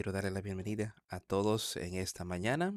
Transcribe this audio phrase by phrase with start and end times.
[0.00, 2.72] Quiero darle la bienvenida a todos en esta mañana.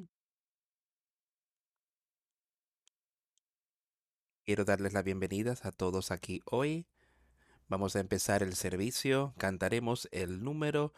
[4.44, 6.86] Quiero darles las bienvenidas a todos aquí hoy.
[7.70, 9.33] Vamos a empezar el servicio.
[9.37, 10.91] Cantaremos el número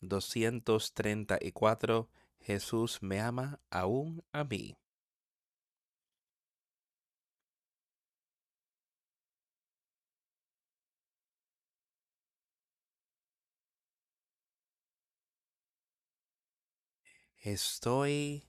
[0.00, 2.08] 234.
[2.40, 4.79] Jesús me ama aún a mí.
[17.42, 18.46] Estoy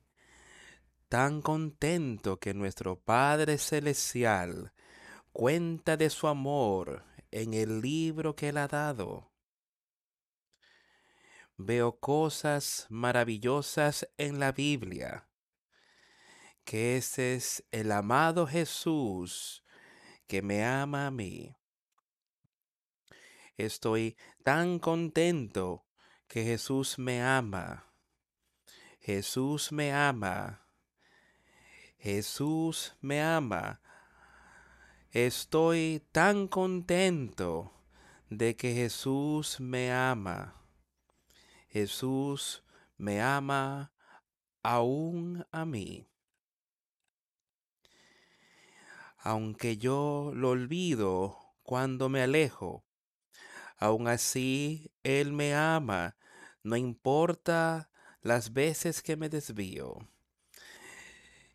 [1.08, 4.73] tan contento que nuestro Padre Celestial
[5.31, 9.31] cuenta de su amor en el libro que él ha dado.
[11.55, 15.30] Veo cosas maravillosas en la Biblia,
[16.66, 19.64] que ese es el amado Jesús
[20.28, 21.55] que me ama a mí.
[23.55, 25.86] Estoy tan contento
[26.28, 27.91] que Jesús me ama.
[29.03, 30.61] Jesús me ama.
[31.97, 33.81] Jesús me ama.
[35.09, 37.73] Estoy tan contento
[38.30, 40.53] de que Jesús me ama.
[41.69, 42.63] Jesús
[42.97, 43.91] me ama
[44.61, 46.08] aún a mí.
[49.17, 52.86] Aunque yo lo olvido cuando me alejo,
[53.77, 56.17] aún así Él me ama,
[56.61, 57.91] no importa
[58.22, 60.08] las veces que me desvío.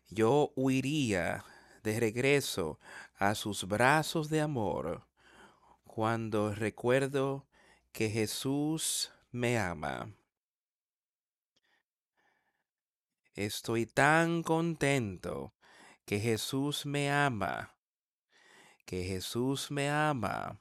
[0.09, 1.43] Yo huiría
[1.83, 2.79] de regreso
[3.17, 5.07] a sus brazos de amor
[5.83, 7.47] cuando recuerdo
[7.91, 10.13] que Jesús me ama.
[13.33, 15.53] Estoy tan contento
[16.05, 17.75] que Jesús me ama,
[18.85, 20.59] que Jesús me ama,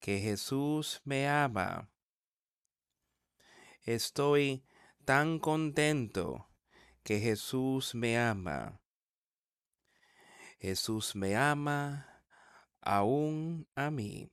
[0.00, 1.88] que Jesús me ama.
[3.84, 4.64] Estoy
[5.04, 6.48] tan contento
[7.02, 8.80] que Jesús me ama.
[10.60, 12.22] Jesús me ama
[12.80, 14.30] aún a mí.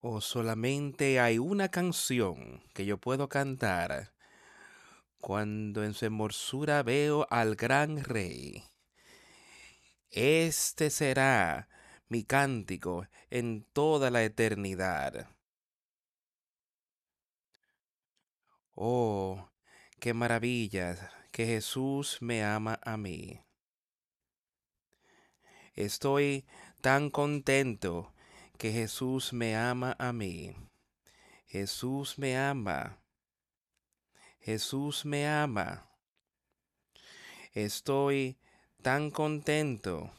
[0.00, 4.12] O solamente hay una canción que yo puedo cantar
[5.18, 8.62] cuando en su hermosura veo al gran rey.
[10.10, 11.70] Este será
[12.08, 15.30] mi cántico en toda la eternidad.
[18.76, 19.50] Oh,
[20.00, 23.40] qué maravilla que Jesús me ama a mí.
[25.74, 26.44] Estoy
[26.80, 28.12] tan contento
[28.58, 30.56] que Jesús me ama a mí.
[31.46, 32.98] Jesús me ama.
[34.40, 35.88] Jesús me ama.
[37.52, 38.36] Estoy
[38.82, 40.10] tan contento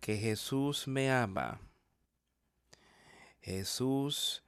[0.00, 1.60] que Jesús me ama.
[3.40, 4.44] Jesús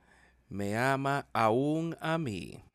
[0.48, 2.67] me ama aún a mí.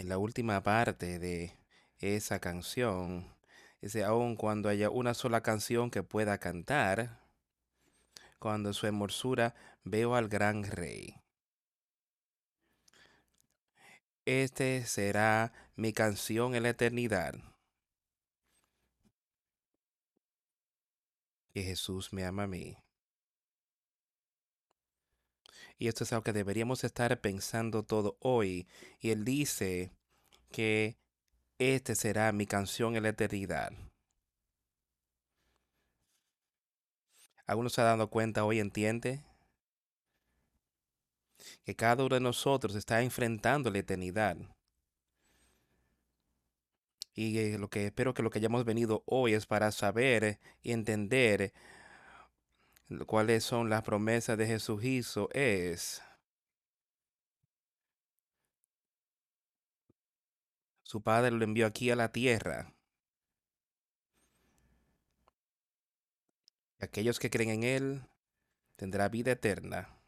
[0.00, 1.58] En la última parte de
[1.98, 3.36] esa canción,
[3.82, 7.20] dice, aun cuando haya una sola canción que pueda cantar,
[8.38, 11.16] cuando su hermosura veo al gran rey.
[14.24, 17.34] Este será mi canción en la eternidad.
[21.52, 22.78] Que Jesús me ama a mí.
[25.80, 28.68] Y esto es algo que deberíamos estar pensando todo hoy.
[29.00, 29.90] Y él dice
[30.52, 30.98] que
[31.58, 33.72] este será mi canción en la eternidad.
[37.46, 39.24] ¿Alguno se ha dado cuenta hoy, entiende?
[41.64, 44.36] Que cada uno de nosotros está enfrentando la eternidad.
[47.14, 50.72] Y eh, lo que espero que lo que hayamos venido hoy es para saber y
[50.72, 51.54] entender
[53.06, 56.02] cuáles son las promesas de Jesucristo es
[60.82, 62.74] su Padre lo envió aquí a la tierra.
[66.80, 68.02] Aquellos que creen en Él
[68.74, 70.00] tendrá vida eterna.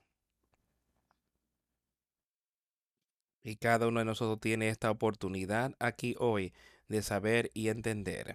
[3.44, 6.52] Y cada uno de nosotros tiene esta oportunidad aquí hoy
[6.88, 8.34] de saber y entender.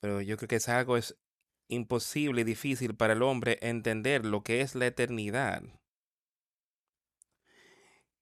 [0.00, 1.16] Pero yo creo que es algo es
[1.68, 5.62] imposible y difícil para el hombre entender lo que es la eternidad.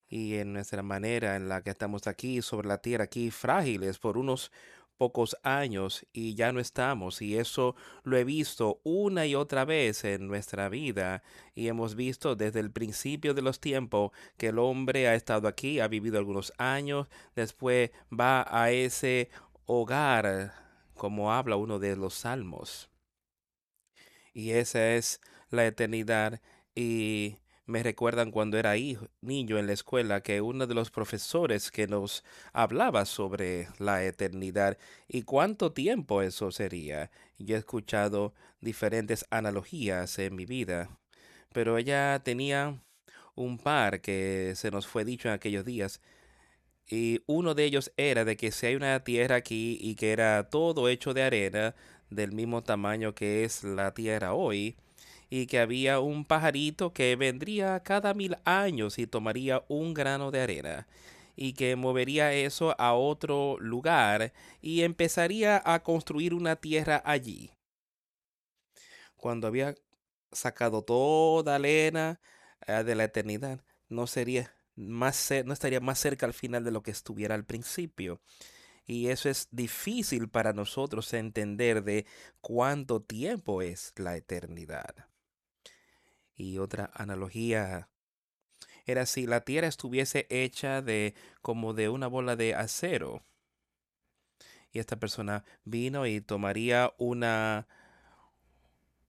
[0.07, 4.17] Y en nuestra manera en la que estamos aquí sobre la tierra, aquí frágiles por
[4.17, 4.53] unos
[4.97, 7.21] pocos años y ya no estamos.
[7.23, 7.75] Y eso
[8.05, 11.23] lo he visto una y otra vez en nuestra vida.
[11.55, 15.81] Y hemos visto desde el principio de los tiempos que el hombre ha estado aquí,
[15.81, 19.31] ha vivido algunos años, después va a ese
[19.67, 20.64] hogar,
[20.95, 22.91] como habla uno de los salmos.
[24.33, 25.21] Y esa es
[25.51, 26.41] la eternidad.
[26.75, 27.37] Y
[27.67, 31.87] me recuerdan cuando era hijo, niño en la escuela que uno de los profesores que
[31.87, 34.77] nos hablaba sobre la eternidad
[35.09, 37.11] y cuánto tiempo eso sería.
[37.39, 40.91] Yo he escuchado diferentes analogías en mi vida,
[41.53, 42.83] pero ella tenía
[43.35, 46.01] un par que se nos fue dicho en aquellos días.
[46.89, 50.49] Y uno de ellos era de que si hay una tierra aquí y que era
[50.51, 51.75] todo hecho de arena,
[52.11, 54.77] del mismo tamaño que es la tierra hoy,
[55.31, 60.41] y que había un pajarito que vendría cada mil años y tomaría un grano de
[60.41, 60.87] arena
[61.37, 67.51] y que movería eso a otro lugar y empezaría a construir una tierra allí.
[69.17, 69.75] Cuando había
[70.33, 72.21] sacado toda la arena
[72.67, 76.83] eh, de la eternidad, no sería más no estaría más cerca al final de lo
[76.83, 78.21] que estuviera al principio.
[78.87, 82.07] Y eso es difícil para nosotros entender de
[82.41, 85.09] cuánto tiempo es la eternidad.
[86.35, 87.89] Y otra analogía
[88.87, 93.23] era si la tierra estuviese hecha de como de una bola de acero.
[94.73, 97.67] Y esta persona vino y tomaría una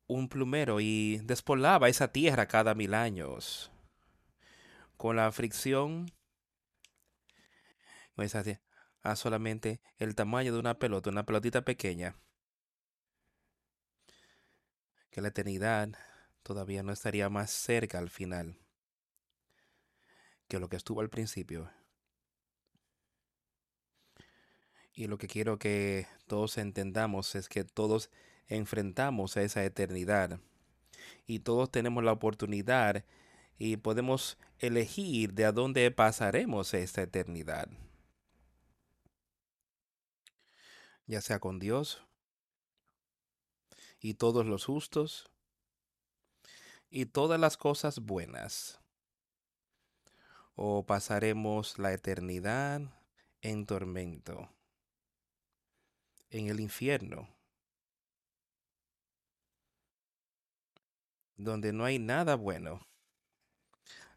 [0.07, 3.71] un plumero y despolaba esa tierra cada mil años.
[4.97, 6.11] Con la fricción,
[8.15, 12.15] pues a solamente el tamaño de una pelota, una pelotita pequeña.
[15.11, 15.89] Que la eternidad
[16.43, 18.57] todavía no estaría más cerca al final
[20.47, 21.69] que lo que estuvo al principio.
[24.93, 28.09] Y lo que quiero que todos entendamos es que todos
[28.47, 30.39] enfrentamos a esa eternidad
[31.25, 33.03] y todos tenemos la oportunidad
[33.57, 37.69] y podemos elegir de a dónde pasaremos esta eternidad.
[41.07, 42.01] Ya sea con Dios
[43.99, 45.29] y todos los justos
[46.89, 48.79] y todas las cosas buenas.
[50.55, 52.81] O pasaremos la eternidad
[53.41, 54.49] en tormento,
[56.29, 57.27] en el infierno,
[61.35, 62.87] donde no hay nada bueno.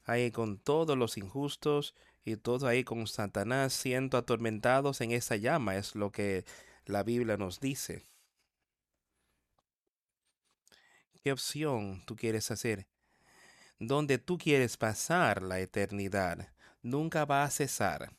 [0.08, 1.94] Ahí con todos los injustos
[2.25, 6.46] y todo ahí con Satanás siendo atormentados en esa llama, es lo que
[6.87, 8.02] la Biblia nos dice.
[11.22, 12.87] ¿Qué opción tú quieres hacer?
[13.78, 18.16] Donde tú quieres pasar la eternidad nunca va a cesar.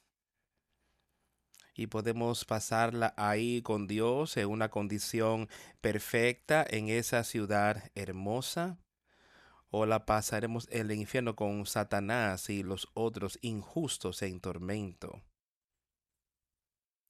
[1.74, 5.50] Y podemos pasarla ahí con Dios en una condición
[5.82, 8.78] perfecta en esa ciudad hermosa.
[9.70, 15.22] O la pasaremos el infierno con Satanás y los otros injustos en tormento.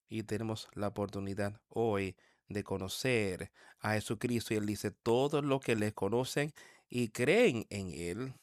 [0.10, 2.16] Y tenemos la oportunidad hoy
[2.48, 4.54] de conocer a Jesucristo.
[4.54, 6.54] Y Él dice, todos los que le conocen
[6.90, 8.34] y creen en Él,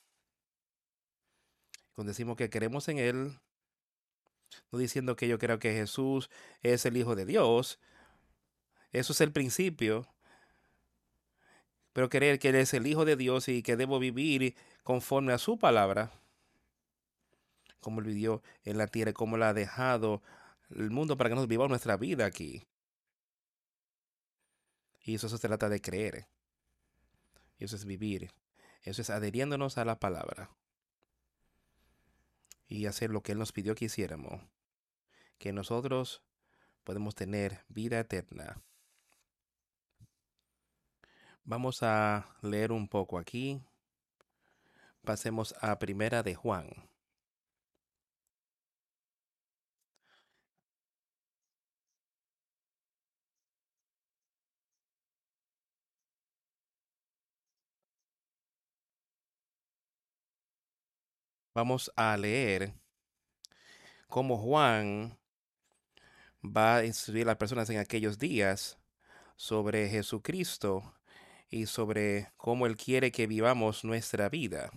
[1.92, 3.38] cuando decimos que creemos en Él,
[4.70, 6.30] no diciendo que yo creo que Jesús
[6.62, 7.80] es el Hijo de Dios,
[8.92, 10.06] eso es el principio,
[11.96, 15.38] pero creer que Él es el Hijo de Dios y que debo vivir conforme a
[15.38, 16.12] su palabra,
[17.80, 20.20] como Él vivió en la tierra, como Él ha dejado
[20.68, 22.66] el mundo para que nos vivamos nuestra vida aquí.
[25.04, 26.26] Y eso, se trata de creer.
[27.58, 28.30] Eso es vivir.
[28.82, 30.50] Eso es adheriéndonos a la palabra.
[32.68, 34.42] Y hacer lo que Él nos pidió que hiciéramos.
[35.38, 36.22] Que nosotros
[36.84, 38.60] podemos tener vida eterna.
[41.46, 43.62] Vamos a leer un poco aquí.
[45.04, 46.68] Pasemos a Primera de Juan.
[61.56, 62.74] vamos a leer
[64.08, 65.18] cómo Juan
[66.44, 68.78] va a instruir a las personas en aquellos días
[69.36, 70.92] sobre Jesucristo
[71.50, 74.70] y sobre cómo Él quiere que vivamos nuestra vida.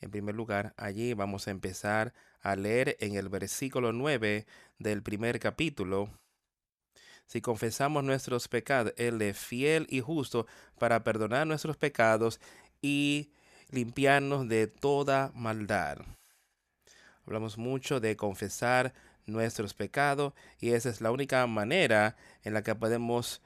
[0.00, 4.46] En primer lugar, allí vamos a empezar a leer en el versículo 9
[4.78, 6.10] del primer capítulo.
[7.26, 10.46] Si confesamos nuestros pecados, Él es fiel y justo
[10.78, 12.40] para perdonar nuestros pecados
[12.82, 13.32] y
[13.70, 15.98] limpiarnos de toda maldad.
[17.26, 18.92] Hablamos mucho de confesar
[19.26, 23.40] nuestros pecados y esa es la única manera en la que podemos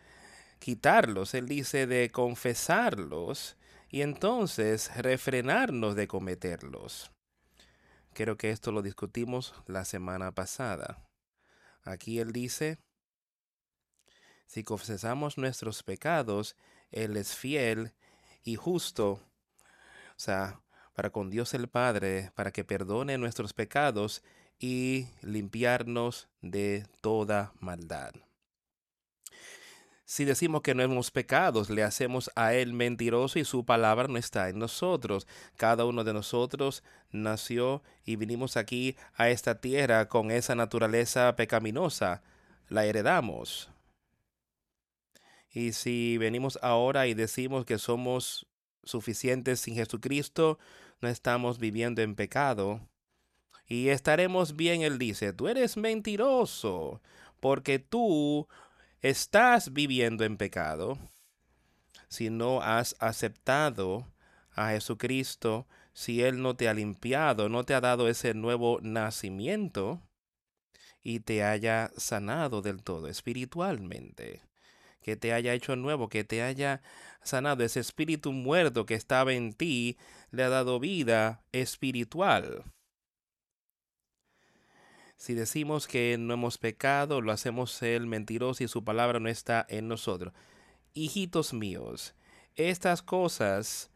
[0.58, 1.34] quitarlos.
[1.34, 3.56] Él dice de confesarlos
[3.88, 7.10] y entonces refrenarnos de cometerlos.
[8.12, 11.08] Creo que esto lo discutimos la semana pasada.
[11.84, 12.78] Aquí él dice
[14.46, 16.56] Si confesamos nuestros pecados,
[16.90, 17.92] Él es fiel
[18.42, 19.20] y justo, o
[20.16, 20.60] sea,
[20.94, 24.22] para con Dios el Padre, para que perdone nuestros pecados
[24.58, 28.12] y limpiarnos de toda maldad.
[30.08, 34.16] Si decimos que no hemos pecados, le hacemos a Él mentiroso y su palabra no
[34.16, 35.26] está en nosotros.
[35.58, 42.22] Cada uno de nosotros nació y vinimos aquí a esta tierra con esa naturaleza pecaminosa.
[42.70, 43.68] La heredamos.
[45.52, 48.46] Y si venimos ahora y decimos que somos
[48.84, 50.58] suficientes sin Jesucristo,
[51.02, 52.80] no estamos viviendo en pecado.
[53.66, 57.02] Y estaremos bien, Él dice, tú eres mentiroso,
[57.40, 58.48] porque tú
[59.02, 60.98] estás viviendo en pecado,
[62.08, 64.06] si no has aceptado
[64.52, 70.00] a Jesucristo, si Él no te ha limpiado, no te ha dado ese nuevo nacimiento
[71.02, 74.42] y te haya sanado del todo espiritualmente,
[75.02, 76.82] que te haya hecho nuevo, que te haya
[77.22, 79.96] sanado ese espíritu muerto que estaba en ti,
[80.30, 82.64] le ha dado vida espiritual.
[85.18, 89.66] Si decimos que no hemos pecado, lo hacemos el mentiroso y su palabra no está
[89.68, 90.32] en nosotros.
[90.94, 92.14] Hijitos míos,
[92.54, 93.90] estas cosas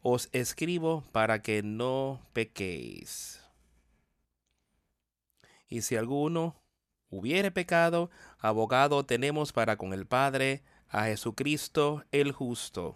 [0.00, 3.44] os escribo para que no pequéis.
[5.68, 6.56] Y si alguno
[7.10, 12.94] hubiere pecado, abogado tenemos para con el Padre, a Jesucristo el justo.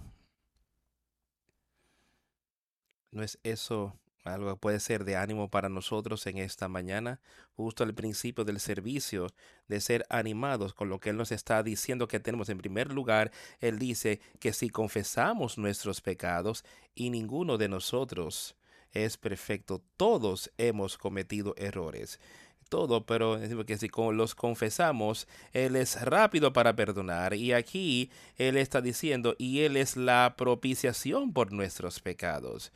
[3.10, 7.20] ¿No es eso algo puede ser de ánimo para nosotros en esta mañana,
[7.56, 9.28] justo al principio del servicio,
[9.68, 12.48] de ser animados con lo que Él nos está diciendo que tenemos.
[12.48, 13.30] En primer lugar,
[13.60, 16.64] Él dice que si confesamos nuestros pecados
[16.94, 18.56] y ninguno de nosotros
[18.92, 22.20] es perfecto, todos hemos cometido errores.
[22.68, 27.34] Todo, pero que si los confesamos, Él es rápido para perdonar.
[27.34, 32.72] Y aquí Él está diciendo, y Él es la propiciación por nuestros pecados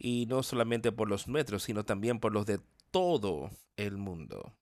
[0.00, 2.58] y no solamente por los nuestros, sino también por los de
[2.90, 4.54] todo el mundo.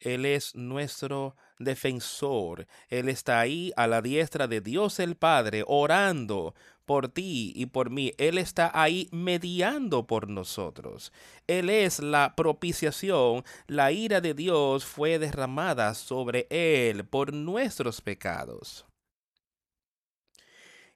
[0.00, 2.66] Él es nuestro defensor.
[2.88, 6.54] Él está ahí a la diestra de Dios el Padre, orando
[6.86, 8.12] por ti y por mí.
[8.18, 11.12] Él está ahí mediando por nosotros.
[11.46, 13.44] Él es la propiciación.
[13.68, 18.86] La ira de Dios fue derramada sobre Él por nuestros pecados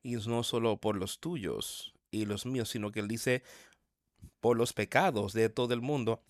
[0.07, 3.43] y no solo por los tuyos y los míos, sino que él dice
[4.39, 6.23] por los pecados de todo el mundo.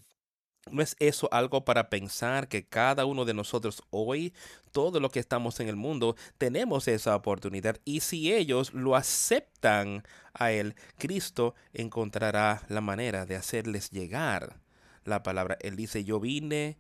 [0.70, 4.32] ¿No es eso algo para pensar que cada uno de nosotros hoy,
[4.72, 7.78] todo lo que estamos en el mundo, tenemos esa oportunidad?
[7.84, 10.02] Y si ellos lo aceptan
[10.32, 14.58] a Él, Cristo encontrará la manera de hacerles llegar
[15.04, 15.58] la palabra.
[15.60, 16.78] Él dice, yo vine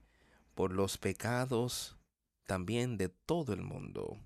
[0.54, 1.96] por los pecados
[2.46, 4.18] también de todo el mundo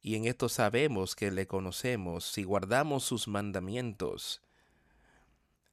[0.00, 4.42] y en esto sabemos que le conocemos si guardamos sus mandamientos.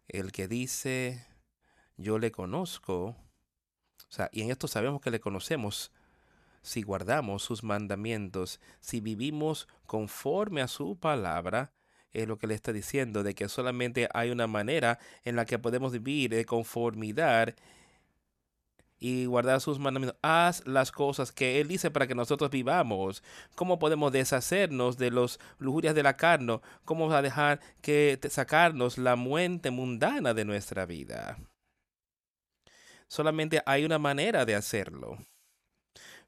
[0.08, 1.26] El que dice,
[1.98, 5.92] yo le conozco, o sea, y en esto sabemos que le conocemos
[6.62, 11.74] si guardamos sus mandamientos, si vivimos conforme a su palabra,
[12.12, 15.60] es lo que le está diciendo, de que solamente hay una manera en la que
[15.60, 17.56] podemos vivir de conformidad
[19.06, 20.18] y guardar sus mandamientos.
[20.24, 23.22] Haz las cosas que Él dice para que nosotros vivamos.
[23.54, 26.60] ¿Cómo podemos deshacernos de los lujurias de la carne?
[26.86, 31.38] ¿Cómo va a dejar que sacarnos la muerte mundana de nuestra vida?
[33.08, 35.20] Solamente hay una manera de hacerlo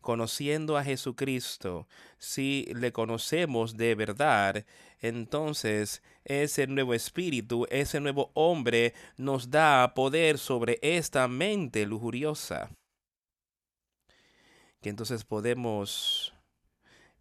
[0.07, 1.85] conociendo a Jesucristo,
[2.17, 4.65] si le conocemos de verdad,
[5.01, 12.71] entonces ese nuevo espíritu, ese nuevo hombre nos da poder sobre esta mente lujuriosa.
[14.79, 16.33] Que entonces podemos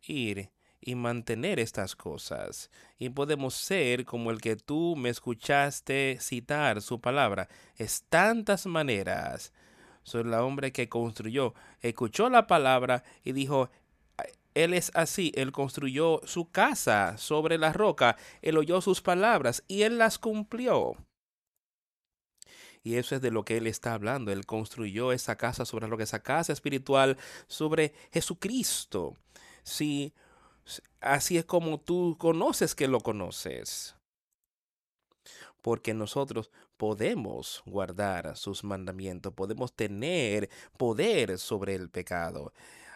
[0.03, 2.71] ir y mantener estas cosas.
[2.99, 7.49] Y podemos ser como el que tú me escuchaste citar su palabra.
[7.75, 9.53] Es tantas maneras
[10.07, 11.53] soy el hombre que construyó.
[11.81, 13.71] Escuchó la palabra y dijo,
[14.55, 19.83] él es así, él construyó su casa sobre la roca, él oyó sus palabras y
[19.83, 20.95] él las cumplió.
[22.85, 24.31] Y eso es de lo que él está hablando.
[24.31, 29.17] Él construyó esa casa sobre lo que esa casa espiritual sobre Jesucristo.
[29.65, 30.15] Sí,
[31.01, 33.97] así es como tú conoces que lo conoces
[35.67, 42.53] porque nosotros podemos guardar sus mandamientos, podemos tener poder sobre el pecado.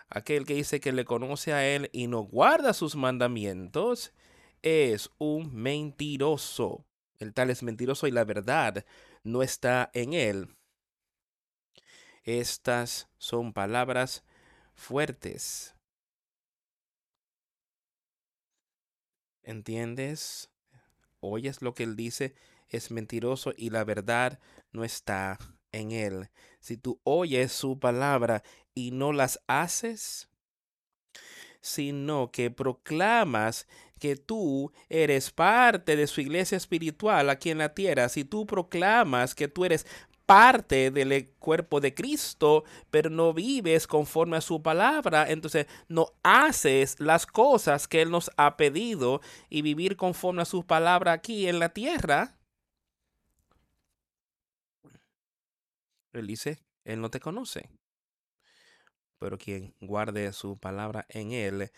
[0.08, 4.12] Aquel que dice que le conoce a Él y no guarda sus mandamientos
[4.62, 6.84] es un mentiroso.
[7.18, 8.84] El tal es mentiroso y la verdad
[9.22, 10.56] no está en Él.
[12.24, 14.24] Estas son palabras
[14.74, 15.74] fuertes.
[19.42, 20.50] ¿Entiendes?
[21.20, 22.34] Oyes lo que él dice,
[22.76, 24.38] es mentiroso y la verdad
[24.72, 25.38] no está
[25.72, 26.30] en él.
[26.60, 28.42] Si tú oyes su palabra
[28.74, 30.28] y no las haces,
[31.60, 33.66] sino que proclamas
[33.98, 39.34] que tú eres parte de su iglesia espiritual aquí en la tierra, si tú proclamas
[39.34, 39.86] que tú eres
[40.30, 47.00] parte del cuerpo de Cristo, pero no vives conforme a su palabra, entonces no haces
[47.00, 51.58] las cosas que Él nos ha pedido y vivir conforme a su palabra aquí en
[51.58, 52.39] la tierra.
[56.12, 57.70] Él dice, Él no te conoce.
[59.18, 61.70] Pero quien guarde su palabra en Él,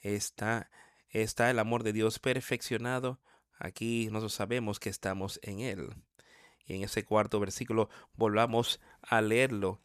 [0.00, 0.70] está,
[1.10, 3.20] está el amor de Dios perfeccionado.
[3.58, 5.94] Aquí nosotros sabemos que estamos en Él.
[6.66, 9.80] Y en ese cuarto versículo volvamos a leerlo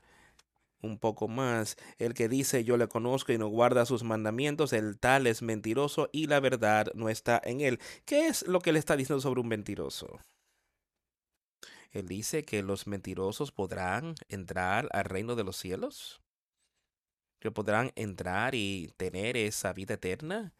[0.84, 1.78] un poco más.
[1.98, 6.10] El que dice yo le conozco y no guarda sus mandamientos, el tal es mentiroso
[6.12, 7.80] y la verdad no está en él.
[8.06, 10.20] ¿Qué es lo que le está diciendo sobre un mentiroso?
[11.94, 16.22] Él dice que los mentirosos podrán entrar al reino de los cielos.
[17.40, 20.54] Que podrán entrar y tener esa vida eterna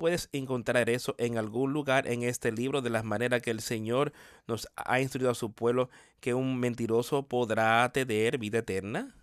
[0.00, 4.14] puedes encontrar eso en algún lugar en este libro de las maneras que el Señor
[4.46, 9.14] nos ha instruido a su pueblo que un mentiroso podrá tener vida eterna?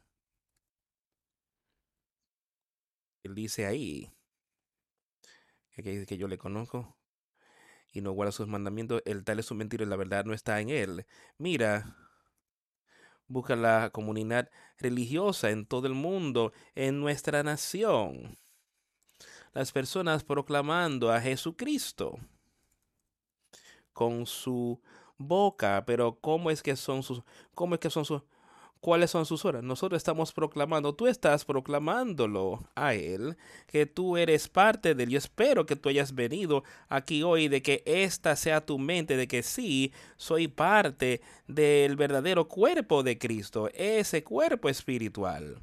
[3.24, 4.12] Él dice ahí
[5.72, 6.97] que, que yo le conozco
[7.98, 10.60] y no guarda sus mandamientos, el tal es su mentira y la verdad no está
[10.62, 11.06] en él.
[11.38, 11.96] Mira,
[13.28, 18.38] busca la comunidad religiosa en todo el mundo, en nuestra nación
[19.58, 22.20] las personas proclamando a Jesucristo
[23.92, 24.80] con su
[25.18, 27.24] boca, pero ¿cómo es que son sus,
[27.56, 28.22] cómo es que son sus,
[28.80, 29.64] cuáles son sus horas?
[29.64, 33.38] Nosotros estamos proclamando, tú estás proclamándolo a Él,
[33.68, 35.10] que tú eres parte de él.
[35.10, 39.28] Yo espero que tú hayas venido aquí hoy, de que esta sea tu mente, de
[39.28, 45.60] que sí, soy parte del verdadero cuerpo de Cristo, ese cuerpo espiritual.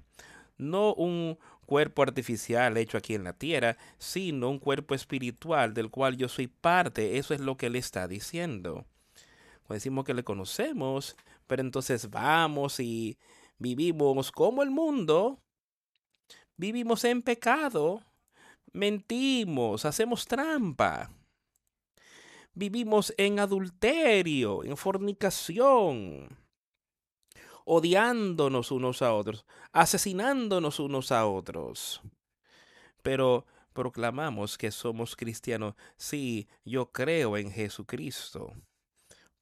[0.57, 6.16] No un, cuerpo artificial hecho aquí en la tierra, sino un cuerpo espiritual del cual
[6.16, 7.18] yo soy parte.
[7.18, 8.85] Eso es lo que él está diciendo.
[9.66, 13.18] Cuando decimos que le conocemos, pero entonces vamos y
[13.59, 15.40] vivimos como el mundo,
[16.57, 18.00] vivimos en pecado,
[18.72, 21.11] mentimos, hacemos trampa,
[22.54, 26.44] vivimos en adulterio, en fornicación
[27.64, 32.02] odiándonos unos a otros, asesinándonos unos a otros.
[33.02, 35.74] Pero proclamamos que somos cristianos.
[35.96, 38.52] Sí, yo creo en Jesucristo.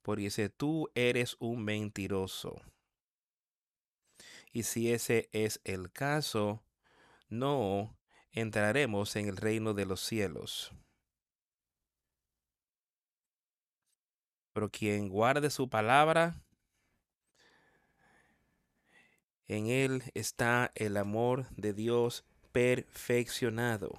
[0.03, 2.61] Por dice, tú eres un mentiroso.
[4.51, 6.61] Y si ese es el caso,
[7.29, 7.97] no
[8.31, 10.71] entraremos en el reino de los cielos.
[14.53, 16.43] Pero quien guarde su palabra,
[19.47, 23.91] En Él está el amor de Dios perfeccionado.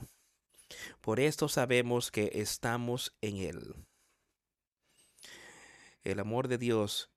[1.00, 3.74] Por esto sabemos que estamos en Él.
[6.04, 7.10] El amor de Dios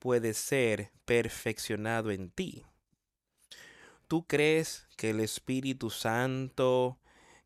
[0.00, 2.64] puede ser perfeccionado en ti.
[4.08, 6.98] ¿Tú crees que el Espíritu Santo,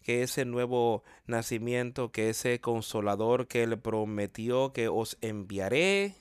[0.03, 6.15] que ese nuevo nacimiento, que ese consolador que Él prometió que os enviaré,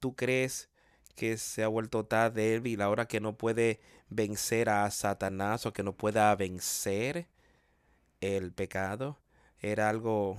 [0.00, 0.68] tú crees
[1.14, 3.80] que se ha vuelto tan débil, ahora que no puede
[4.10, 7.26] vencer a Satanás o que no pueda vencer
[8.20, 9.18] el pecado,
[9.60, 10.38] era algo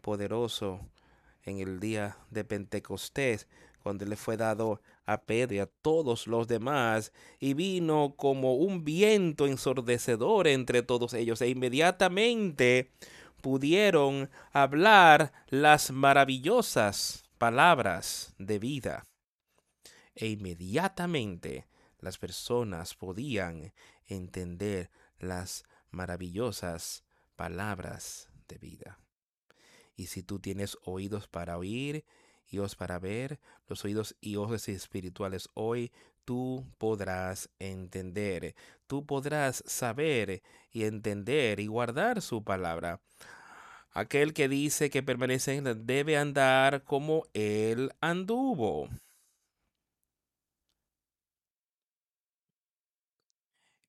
[0.00, 0.80] poderoso
[1.48, 3.48] en el día de Pentecostés,
[3.82, 8.84] cuando le fue dado a Pedro y a todos los demás, y vino como un
[8.84, 12.92] viento ensordecedor entre todos ellos, e inmediatamente
[13.40, 19.04] pudieron hablar las maravillosas palabras de vida
[20.18, 21.68] e inmediatamente
[22.00, 23.72] las personas podían
[24.06, 27.04] entender las maravillosas
[27.36, 28.98] palabras de vida.
[29.98, 32.04] Y si tú tienes oídos para oír
[32.46, 35.90] y ojos para ver, los oídos y ojos espirituales hoy,
[36.24, 38.54] tú podrás entender,
[38.86, 43.00] tú podrás saber y entender y guardar su palabra.
[43.90, 48.88] Aquel que dice que permanece debe andar como él anduvo.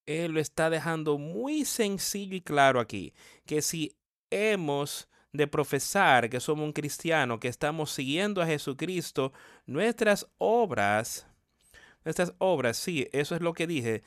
[0.08, 3.14] Él lo está dejando muy sencillo y claro aquí,
[3.46, 3.96] que si
[4.32, 9.32] hemos de profesar que somos un cristiano, que estamos siguiendo a Jesucristo,
[9.66, 11.28] nuestras obras,
[12.04, 14.04] nuestras obras, sí, eso es lo que dije,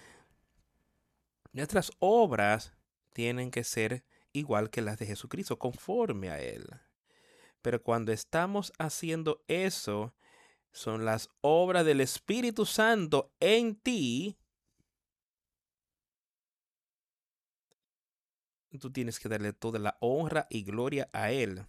[1.53, 2.73] Nuestras obras
[3.13, 6.67] tienen que ser igual que las de Jesucristo, conforme a Él.
[7.61, 10.15] Pero cuando estamos haciendo eso,
[10.73, 14.39] son las obras del Espíritu Santo en ti.
[18.81, 21.65] Tú tienes que darle toda la honra y gloria a Él.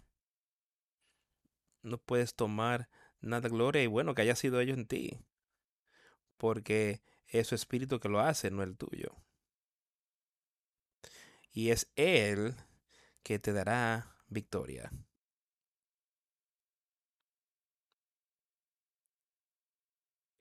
[1.84, 2.90] No puedes tomar
[3.22, 5.20] nada gloria y bueno que haya sido ello en ti.
[6.38, 9.16] Porque es su espíritu que lo hace, no el tuyo.
[11.54, 12.56] Y es Él
[13.24, 14.92] que te dará victoria.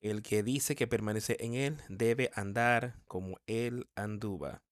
[0.02, 4.62] El que dice que permanece en Él debe andar como Él anduva.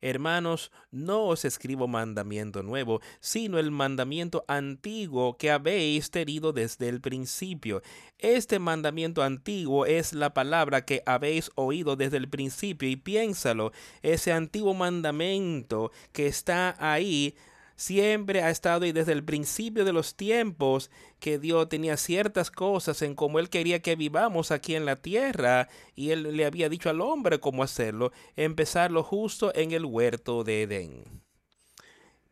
[0.00, 7.00] Hermanos, no os escribo mandamiento nuevo, sino el mandamiento antiguo que habéis tenido desde el
[7.00, 7.82] principio.
[8.18, 14.32] Este mandamiento antiguo es la palabra que habéis oído desde el principio y piénsalo, ese
[14.32, 17.34] antiguo mandamiento que está ahí
[17.78, 23.00] siempre ha estado y desde el principio de los tiempos que Dios tenía ciertas cosas
[23.02, 26.90] en cómo Él quería que vivamos aquí en la tierra y Él le había dicho
[26.90, 31.22] al hombre cómo hacerlo, empezarlo justo en el huerto de Edén.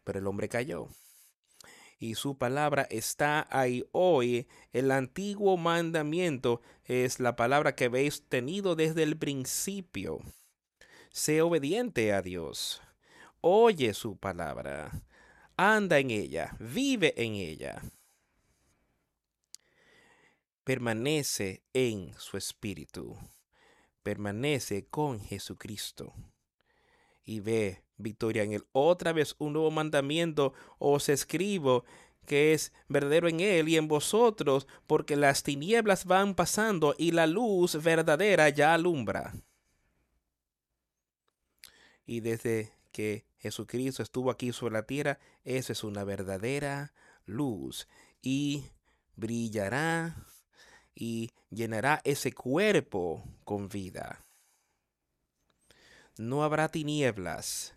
[0.03, 0.89] Pero el hombre cayó.
[1.99, 4.49] Y su palabra está ahí hoy.
[4.73, 10.19] El antiguo mandamiento es la palabra que habéis tenido desde el principio.
[11.11, 12.83] Sé obediente a Dios.
[13.41, 14.91] Oye su palabra
[15.57, 17.83] anda en ella, vive en ella.
[20.65, 23.17] Permanece en su espíritu.
[24.03, 26.13] Permanece con Jesucristo.
[27.25, 28.67] Y ve victoria en él.
[28.73, 31.85] Otra vez un nuevo mandamiento os escribo
[32.27, 37.27] que es verdadero en él y en vosotros, porque las tinieblas van pasando y la
[37.27, 39.33] luz verdadera ya alumbra.
[42.05, 46.93] Y desde que Jesucristo estuvo aquí sobre la tierra, eso es una verdadera
[47.27, 47.87] luz
[48.23, 48.65] y
[49.15, 50.17] brillará
[50.95, 54.25] y llenará ese cuerpo con vida.
[56.19, 57.77] No habrá tinieblas.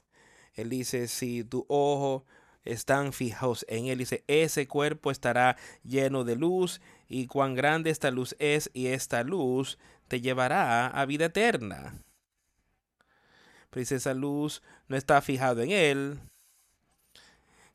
[0.53, 2.25] Él dice, si tu ojo
[2.63, 8.12] están fijados en él, dice, ese cuerpo estará lleno de luz y cuán grande esta
[8.12, 9.77] luz es y esta luz
[10.08, 12.03] te llevará a vida eterna.
[13.71, 16.19] Dice, esa luz no está fijado en él.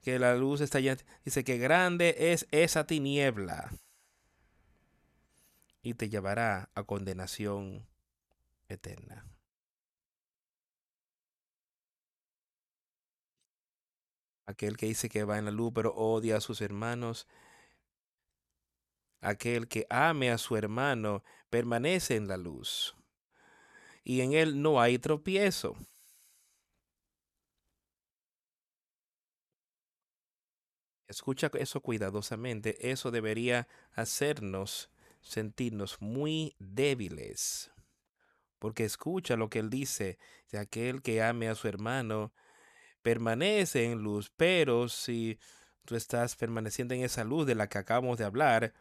[0.03, 0.97] Que la luz está ya.
[1.25, 3.71] Dice que grande es esa tiniebla.
[5.83, 7.87] Y te llevará a condenación
[8.69, 9.25] eterna.
[14.47, 17.27] Aquel que dice que va en la luz pero odia a sus hermanos.
[19.21, 22.95] Aquel que ame a su hermano permanece en la luz
[24.05, 25.77] y en él no hay tropiezo.
[31.09, 34.91] Escucha eso cuidadosamente, eso debería hacernos
[35.21, 37.71] sentirnos muy débiles.
[38.59, 40.19] Porque escucha lo que él dice,
[40.51, 42.33] de aquel que ame a su hermano
[43.03, 45.39] permanece en luz, pero si
[45.85, 48.73] tú estás permaneciendo en esa luz de la que acabamos de hablar,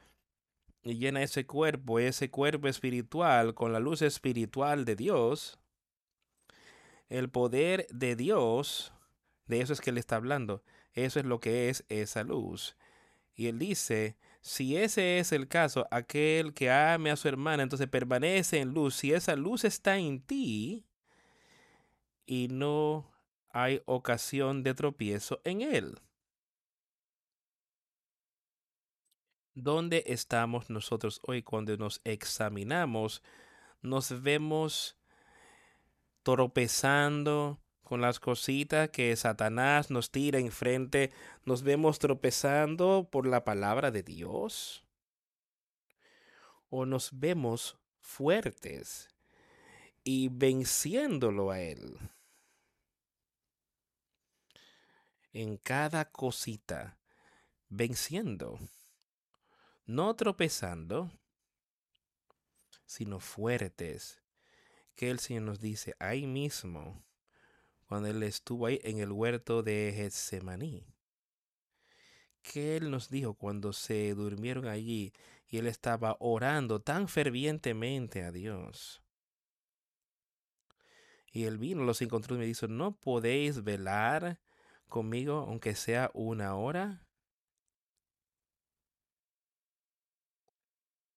[0.83, 5.59] y llena ese cuerpo, ese cuerpo espiritual con la luz espiritual de Dios,
[7.09, 8.93] el poder de Dios,
[9.47, 12.75] de eso es que él está hablando, eso es lo que es esa luz.
[13.35, 17.87] Y él dice, si ese es el caso, aquel que ame a su hermana, entonces
[17.87, 18.95] permanece en luz.
[18.95, 20.85] Si esa luz está en ti
[22.25, 23.11] y no
[23.49, 25.99] hay ocasión de tropiezo en él.
[29.55, 33.21] ¿Dónde estamos nosotros hoy cuando nos examinamos?
[33.83, 34.97] Nos vemos
[36.23, 41.11] tropezando con las cositas que Satanás nos tira enfrente.
[41.45, 44.87] Nos vemos tropezando por la palabra de Dios.
[46.69, 49.07] O nos vemos fuertes
[50.03, 51.99] y venciéndolo a Él.
[55.31, 56.97] En cada cosita,
[57.69, 58.57] venciendo
[59.85, 61.11] no tropezando,
[62.85, 64.21] sino fuertes.
[64.95, 67.03] Que el Señor nos dice ahí mismo,
[67.87, 70.85] cuando Él estuvo ahí en el huerto de Getsemaní.
[72.43, 75.13] Que Él nos dijo cuando se durmieron allí
[75.47, 79.01] y Él estaba orando tan fervientemente a Dios.
[81.31, 84.39] Y Él vino, los encontró y me dijo, ¿no podéis velar
[84.87, 87.07] conmigo aunque sea una hora?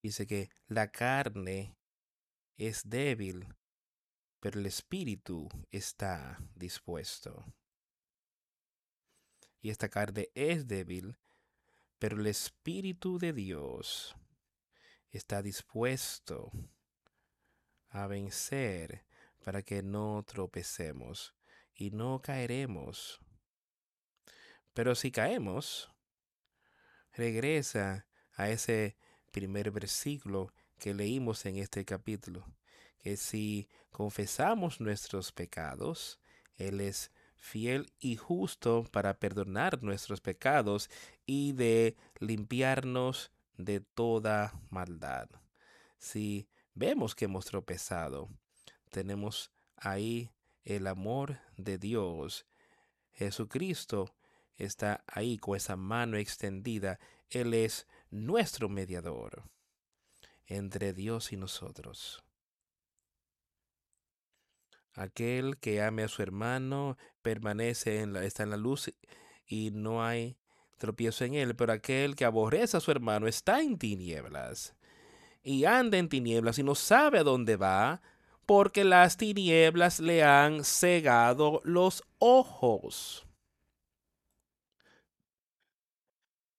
[0.03, 1.77] Dice que la carne
[2.57, 3.47] es débil,
[4.41, 7.45] pero el espíritu está dispuesto.
[9.61, 11.19] Y esta carne es débil,
[11.99, 14.15] pero el espíritu de Dios
[15.11, 16.53] está dispuesto
[17.89, 19.07] a vencer
[19.45, 21.35] para que no tropecemos
[21.75, 23.21] y no caeremos.
[24.75, 25.91] Pero si caemos,
[27.13, 28.97] regresa a ese
[29.37, 32.43] primer versículo que leímos en este capítulo,
[32.99, 36.19] que si confesamos nuestros pecados,
[36.57, 40.89] Él es fiel y justo para perdonar nuestros pecados
[41.27, 45.29] y de limpiarnos de toda maldad.
[45.99, 48.31] Si vemos que hemos tropezado,
[48.91, 50.31] tenemos ahí
[50.65, 52.47] el amor de Dios.
[53.13, 54.15] Jesucristo
[54.57, 56.99] está ahí con esa mano extendida.
[57.29, 59.45] Él es nuestro mediador
[60.47, 62.23] entre Dios y nosotros.
[64.95, 68.93] Aquel que ame a su hermano permanece en la, está en la luz
[69.47, 70.39] y no hay
[70.79, 74.75] tropiezo en él, pero aquel que aborrece a su hermano está en tinieblas
[75.43, 78.03] y anda en tinieblas y no sabe a dónde va,
[78.47, 83.26] porque las tinieblas le han cegado los ojos.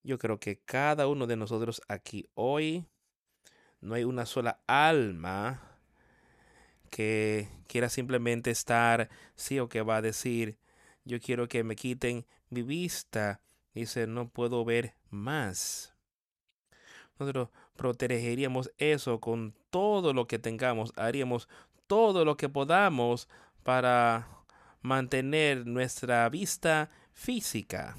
[0.08, 2.86] Yo creo que cada uno de nosotros aquí hoy,
[3.82, 5.82] no hay una sola alma
[6.90, 10.58] que quiera simplemente estar, sí o que va a decir,
[11.04, 13.42] yo quiero que me quiten mi vista.
[13.74, 15.94] Dice, no puedo ver más.
[17.20, 21.50] Nosotros protegeríamos eso con todo lo que tengamos, haríamos
[21.86, 23.28] todo lo que podamos
[23.64, 24.30] para
[24.82, 27.98] mantener nuestra vista física.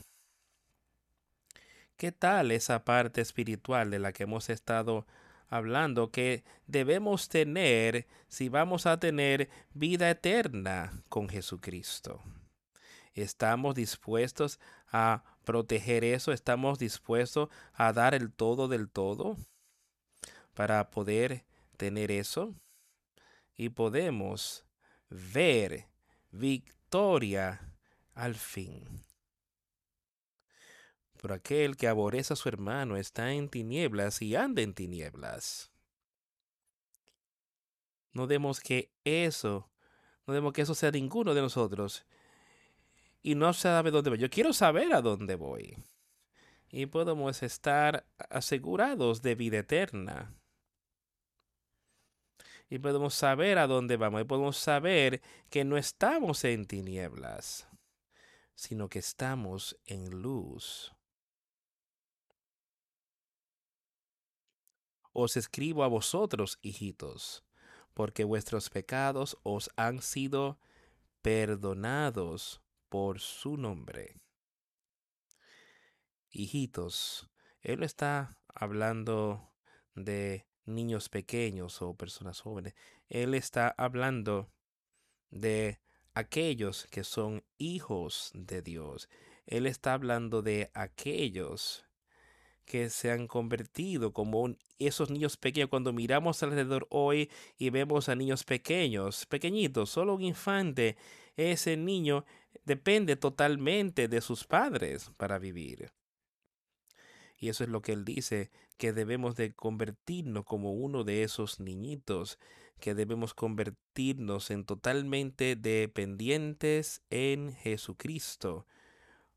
[1.98, 5.06] ¿Qué tal esa parte espiritual de la que hemos estado
[5.48, 12.22] hablando que debemos tener si vamos a tener vida eterna con Jesucristo?
[13.12, 14.58] ¿Estamos dispuestos
[14.90, 16.32] a proteger eso?
[16.32, 19.36] ¿Estamos dispuestos a dar el todo del todo
[20.54, 21.44] para poder
[21.76, 22.54] tener eso?
[23.58, 24.64] y podemos
[25.10, 25.88] ver
[26.30, 27.74] victoria
[28.14, 29.07] al fin.
[31.20, 35.70] Pero aquel que aborrece a su hermano está en tinieblas y anda en tinieblas.
[38.12, 39.70] No demos que eso,
[40.26, 42.06] no demos que eso sea ninguno de nosotros.
[43.22, 44.18] Y no sabe dónde voy.
[44.18, 45.76] Yo quiero saber a dónde voy.
[46.70, 50.34] Y podemos estar asegurados de vida eterna
[52.70, 57.66] y podemos saber a dónde vamos y podemos saber que no estamos en tinieblas,
[58.54, 60.94] sino que estamos en luz.
[65.20, 67.42] Os escribo a vosotros, hijitos,
[67.92, 70.60] porque vuestros pecados os han sido
[71.22, 74.14] perdonados por su nombre.
[76.30, 77.28] Hijitos,
[77.62, 79.50] él está hablando
[79.96, 82.76] de niños pequeños o personas jóvenes.
[83.08, 84.52] Él está hablando
[85.30, 85.80] de
[86.14, 89.08] aquellos que son hijos de Dios.
[89.46, 91.87] Él está hablando de aquellos
[92.68, 95.70] que se han convertido como esos niños pequeños.
[95.70, 100.96] Cuando miramos alrededor hoy y vemos a niños pequeños, pequeñitos, solo un infante,
[101.36, 102.26] ese niño
[102.64, 105.92] depende totalmente de sus padres para vivir.
[107.38, 111.60] Y eso es lo que él dice, que debemos de convertirnos como uno de esos
[111.60, 112.38] niñitos,
[112.80, 118.66] que debemos convertirnos en totalmente dependientes en Jesucristo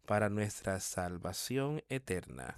[0.06, 2.58] para nuestra salvación eterna.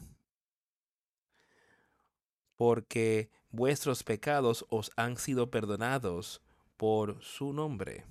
[2.64, 6.42] Porque vuestros pecados os han sido perdonados
[6.78, 8.06] por su nombre.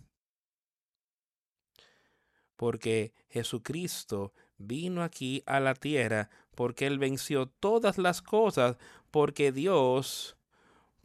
[2.56, 8.76] Porque Jesucristo vino aquí a la tierra porque Él venció todas las cosas,
[9.10, 10.36] porque Dios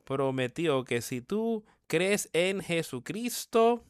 [0.04, 3.82] prometió que si tú crees en Jesucristo,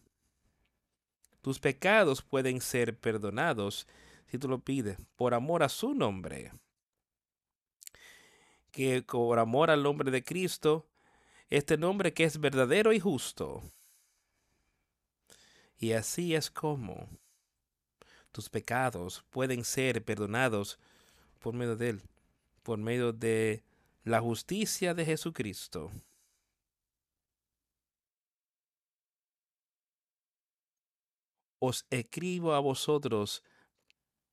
[1.41, 3.88] tus pecados pueden ser perdonados
[4.28, 6.52] si tú lo pides por amor a su nombre.
[8.78, 10.86] Que por amor al nombre de Cristo,
[11.50, 13.63] este nombre que es verdadero y justo.
[15.80, 17.10] Y así es como
[18.32, 20.78] tus pecados pueden ser perdonados
[21.40, 22.02] por medio de Él,
[22.62, 23.63] por medio de
[24.04, 25.92] la justicia de Jesucristo.
[31.58, 33.42] Os escribo a vosotros,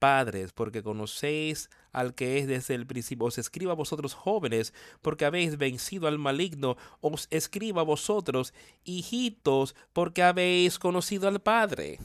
[0.04, 3.24] padres, porque conocéis al que es desde el principio.
[3.24, 6.76] Os escriba a vosotros jóvenes, porque habéis vencido al maligno.
[7.00, 8.52] Os escriba a vosotros,
[8.84, 12.00] hijitos, porque habéis conocido al Padre.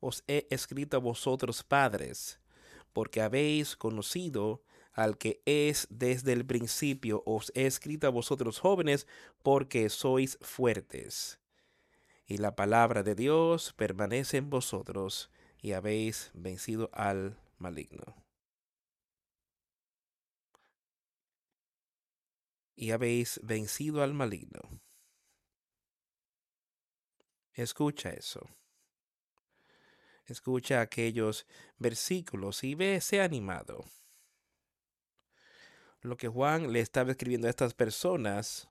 [0.00, 2.38] Os he escrito a vosotros padres,
[2.92, 4.60] porque habéis conocido
[4.92, 7.22] al que es desde el principio.
[7.24, 9.06] Os he escrito a vosotros jóvenes,
[9.42, 11.38] porque sois fuertes.
[12.26, 15.30] Y la palabra de Dios permanece en vosotros,
[15.64, 18.14] y habéis vencido al maligno.
[22.76, 24.60] Y habéis vencido al maligno.
[27.54, 28.46] Escucha eso.
[30.26, 31.46] Escucha aquellos
[31.78, 33.86] versículos y ve, sé animado.
[36.02, 38.68] Lo que Juan le estaba escribiendo a estas personas,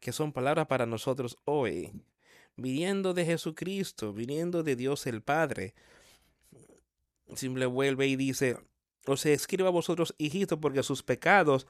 [0.00, 1.92] que son palabras para nosotros hoy,
[2.56, 5.74] viniendo de Jesucristo, viniendo de Dios el Padre,
[7.34, 8.58] simple vuelve y dice,
[9.06, 11.66] os escribo a vosotros, hijitos, porque sus pecados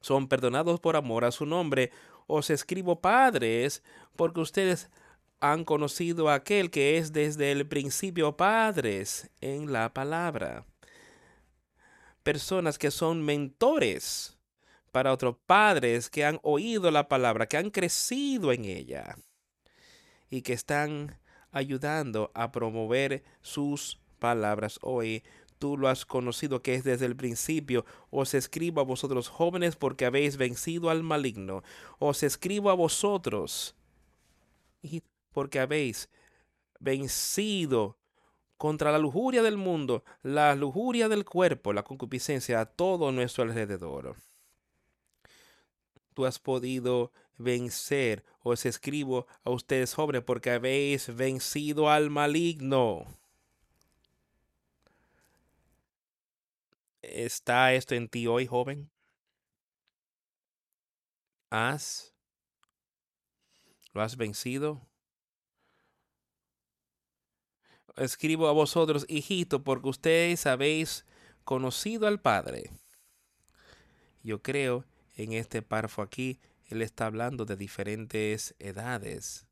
[0.00, 1.90] son perdonados por amor a su nombre.
[2.26, 3.82] Os escribo, padres,
[4.16, 4.90] porque ustedes
[5.40, 10.66] han conocido a aquel que es desde el principio padres en la palabra.
[12.22, 14.38] Personas que son mentores
[14.90, 19.16] para otros padres que han oído la palabra, que han crecido en ella
[20.34, 21.16] y que están
[21.52, 25.22] ayudando a promover sus palabras hoy.
[25.60, 27.84] Tú lo has conocido que es desde el principio.
[28.10, 31.62] Os escribo a vosotros jóvenes porque habéis vencido al maligno.
[32.00, 33.76] Os escribo a vosotros
[35.32, 36.08] porque habéis
[36.80, 37.96] vencido
[38.56, 44.16] contra la lujuria del mundo, la lujuria del cuerpo, la concupiscencia a todo nuestro alrededor.
[46.14, 53.04] Tú has podido vencer, os escribo a ustedes jóvenes, porque habéis vencido al maligno.
[57.02, 58.90] ¿Está esto en ti hoy, joven?
[61.50, 62.14] ¿Has?
[63.92, 64.80] ¿Lo has vencido?
[67.96, 71.04] escribo a vosotros, hijito, porque ustedes habéis
[71.44, 72.70] conocido al Padre.
[74.22, 79.46] Yo creo en este párrafo aquí, él está hablando de diferentes edades,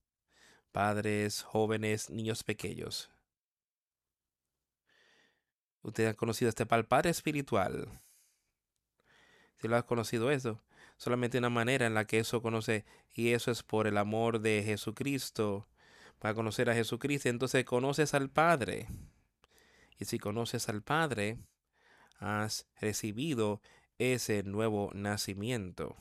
[0.73, 3.11] padres, jóvenes, niños pequeños.
[5.83, 8.01] Usted ha conocido este Padre espiritual.
[9.61, 10.63] Si lo has conocido eso,
[10.97, 14.63] solamente una manera en la que eso conoce, y eso es por el amor de
[14.65, 15.69] Jesucristo
[16.19, 18.89] para conocer a Jesucristo, entonces conoces al Padre.
[19.99, 21.39] Y si conoces al Padre,
[22.19, 23.61] has recibido
[24.03, 25.95] ese nuevo nacimiento,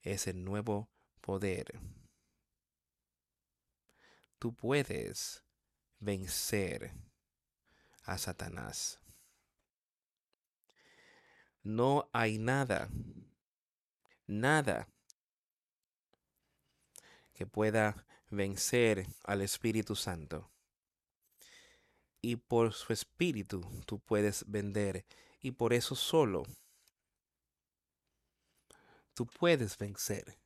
[0.00, 1.78] ese nuevo poder.
[4.40, 5.44] Tú puedes
[6.00, 6.92] vencer
[8.02, 8.98] a Satanás.
[11.62, 12.88] No hay nada,
[14.26, 14.88] nada
[17.32, 20.50] que pueda vencer al Espíritu Santo.
[22.20, 25.06] Y por su Espíritu tú puedes vender.
[25.42, 26.44] Y por eso solo
[29.14, 30.38] tú puedes vencer.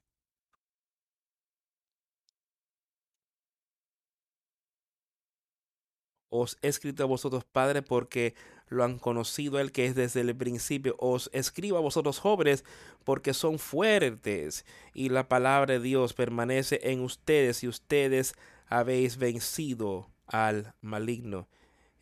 [6.29, 8.35] Os he escrito a vosotros, Padre, porque
[8.69, 10.97] lo han conocido el que es desde el principio.
[10.99, 12.65] Os escribo a vosotros, jóvenes,
[13.05, 18.35] porque son fuertes y la palabra de Dios permanece en ustedes y ustedes
[18.67, 21.49] habéis vencido al maligno.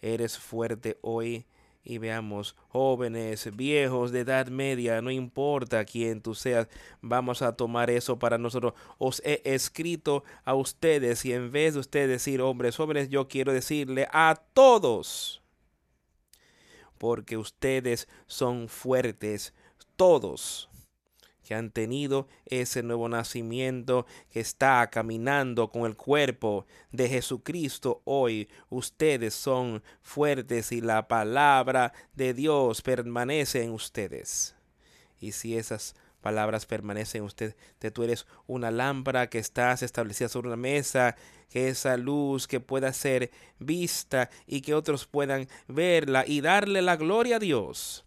[0.00, 1.46] Eres fuerte hoy
[1.84, 6.68] y veamos, jóvenes, viejos, de edad media, no importa quién tú seas,
[7.02, 8.72] vamos a tomar eso para nosotros.
[8.98, 13.52] Os he escrito a ustedes y en vez de usted decir hombres, jóvenes, yo quiero
[13.52, 15.42] decirle a todos,
[16.96, 19.52] porque ustedes son fuertes,
[19.96, 20.70] todos
[21.44, 28.48] que han tenido ese nuevo nacimiento, que está caminando con el cuerpo de Jesucristo hoy.
[28.70, 34.56] Ustedes son fuertes y la palabra de Dios permanece en ustedes.
[35.20, 40.28] Y si esas palabras permanecen en usted, de tú eres una lámpara que estás establecida
[40.28, 41.16] sobre una mesa,
[41.50, 46.96] que esa luz que pueda ser vista y que otros puedan verla y darle la
[46.96, 48.04] gloria a Dios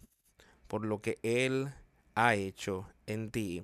[0.68, 1.74] por lo que Él
[2.18, 3.64] ha hecho en ti.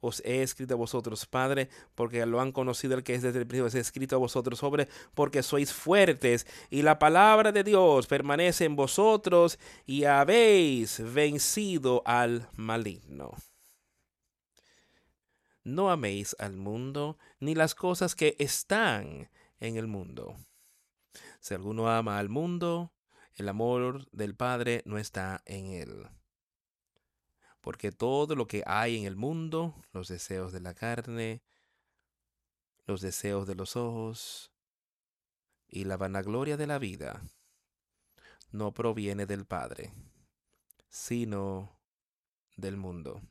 [0.00, 3.46] Os he escrito a vosotros, Padre, porque lo han conocido el que es desde el
[3.46, 3.66] principio.
[3.66, 8.64] Os he escrito a vosotros, sobre, porque sois fuertes y la palabra de Dios permanece
[8.64, 13.30] en vosotros y habéis vencido al maligno.
[15.62, 19.30] No améis al mundo ni las cosas que están
[19.60, 20.34] en el mundo.
[21.38, 22.92] Si alguno ama al mundo,
[23.36, 26.08] el amor del Padre no está en él.
[27.62, 31.42] Porque todo lo que hay en el mundo, los deseos de la carne,
[32.86, 34.52] los deseos de los ojos
[35.68, 37.22] y la vanagloria de la vida,
[38.50, 39.94] no proviene del Padre,
[40.88, 41.78] sino
[42.56, 43.22] del mundo.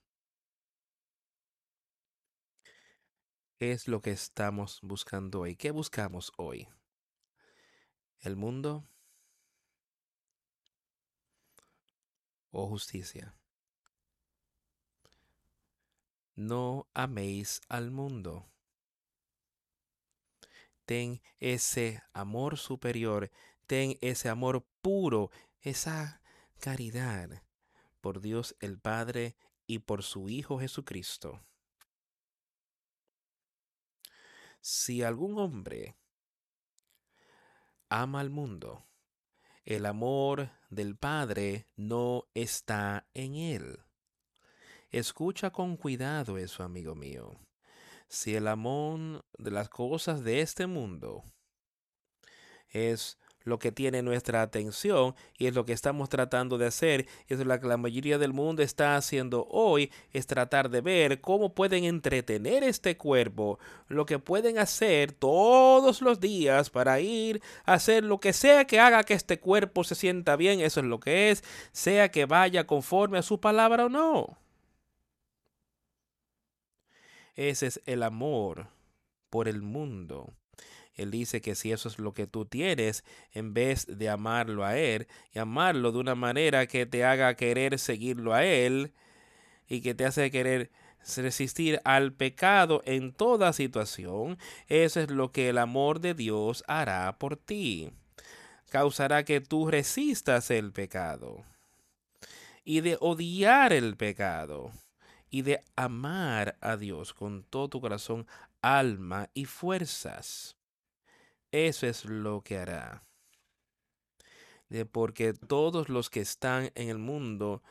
[3.59, 5.57] ¿Qué es lo que estamos buscando hoy?
[5.57, 6.69] ¿Qué buscamos hoy?
[8.21, 8.88] ¿El mundo
[12.51, 13.36] o justicia?
[16.41, 18.47] No améis al mundo.
[20.85, 23.29] Ten ese amor superior,
[23.67, 25.29] ten ese amor puro,
[25.61, 26.19] esa
[26.59, 27.43] caridad
[28.01, 29.35] por Dios el Padre
[29.67, 31.45] y por su Hijo Jesucristo.
[34.61, 35.95] Si algún hombre
[37.87, 38.83] ama al mundo,
[39.63, 43.90] el amor del Padre no está en él.
[44.91, 47.31] Escucha con cuidado eso, amigo mío.
[48.09, 51.23] Si el amor de las cosas de este mundo
[52.69, 57.07] es lo que tiene nuestra atención y es lo que estamos tratando de hacer.
[57.27, 61.55] Es lo que la mayoría del mundo está haciendo hoy, es tratar de ver cómo
[61.55, 68.03] pueden entretener este cuerpo, lo que pueden hacer todos los días para ir a hacer
[68.03, 71.31] lo que sea que haga que este cuerpo se sienta bien, eso es lo que
[71.31, 74.37] es, sea que vaya conforme a su palabra o no.
[77.36, 78.67] Ese es el amor
[79.29, 80.34] por el mundo.
[80.93, 84.77] Él dice que si eso es lo que tú tienes, en vez de amarlo a
[84.77, 88.93] Él y amarlo de una manera que te haga querer seguirlo a Él
[89.67, 90.69] y que te hace querer
[91.17, 97.17] resistir al pecado en toda situación, eso es lo que el amor de Dios hará
[97.17, 97.91] por ti.
[98.69, 101.43] Causará que tú resistas el pecado
[102.63, 104.71] y de odiar el pecado
[105.32, 108.27] y de amar a Dios con todo tu corazón,
[108.61, 110.57] alma y fuerzas.
[111.51, 113.03] Eso es lo que hará.
[114.91, 117.63] Porque todos los que están en el mundo,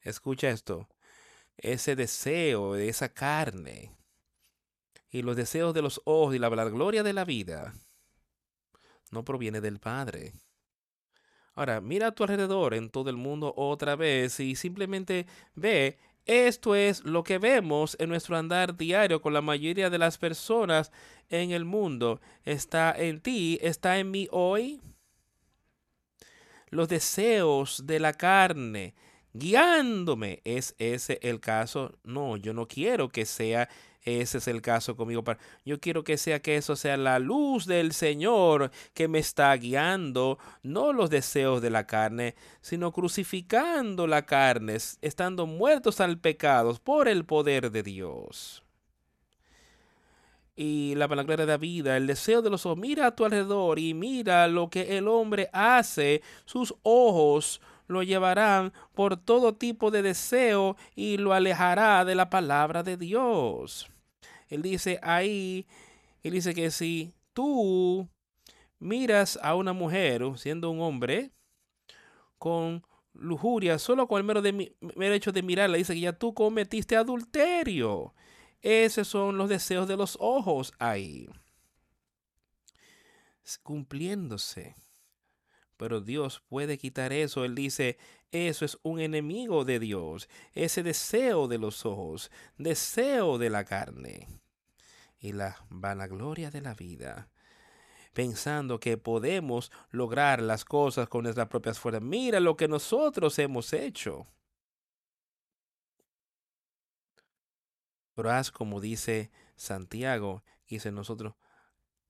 [0.00, 0.88] escucha esto,
[1.56, 3.92] ese deseo de esa carne
[5.10, 7.74] y los deseos de los ojos y la, la gloria de la vida
[9.10, 10.32] no proviene del Padre.
[11.54, 16.74] Ahora, mira a tu alrededor en todo el mundo otra vez y simplemente ve esto
[16.74, 20.92] es lo que vemos en nuestro andar diario con la mayoría de las personas
[21.30, 22.20] en el mundo.
[22.44, 24.80] Está en ti, está en mí hoy.
[26.70, 28.94] Los deseos de la carne
[29.32, 30.40] guiándome.
[30.44, 31.98] ¿Es ese el caso?
[32.04, 33.68] No, yo no quiero que sea
[34.04, 35.22] ese es el caso conmigo.
[35.64, 40.38] Yo quiero que sea que eso sea la luz del Señor que me está guiando,
[40.62, 47.08] no los deseos de la carne, sino crucificando la carne, estando muertos al pecado por
[47.08, 48.64] el poder de Dios.
[50.54, 53.78] Y la palabra de la vida, el deseo de los ojos, mira a tu alrededor
[53.78, 60.02] y mira lo que el hombre hace, sus ojos lo llevarán por todo tipo de
[60.02, 63.91] deseo y lo alejará de la palabra de Dios.
[64.52, 65.66] Él dice ahí,
[66.22, 68.06] él dice que si tú
[68.78, 71.30] miras a una mujer siendo un hombre
[72.36, 76.34] con lujuria, solo con el mero, de, mero hecho de mirarla, dice que ya tú
[76.34, 78.12] cometiste adulterio.
[78.60, 81.30] Esos son los deseos de los ojos ahí.
[83.62, 84.76] Cumpliéndose.
[85.78, 87.46] Pero Dios puede quitar eso.
[87.46, 87.96] Él dice,
[88.30, 90.28] eso es un enemigo de Dios.
[90.52, 94.41] Ese deseo de los ojos, deseo de la carne
[95.22, 97.30] y la vanagloria de la vida,
[98.12, 102.02] pensando que podemos lograr las cosas con nuestras propias fuerzas.
[102.02, 104.26] Mira lo que nosotros hemos hecho.
[108.14, 111.34] Pero haz como dice Santiago, dice nosotros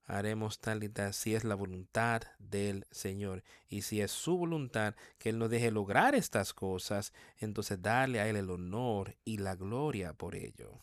[0.04, 3.44] haremos tal y tal si es la voluntad del Señor.
[3.68, 8.28] Y si es su voluntad que Él nos deje lograr estas cosas, entonces darle a
[8.28, 10.82] Él el honor y la gloria por ello.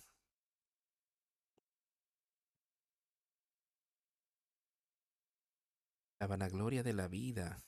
[6.20, 7.63] La vanagloria de la vida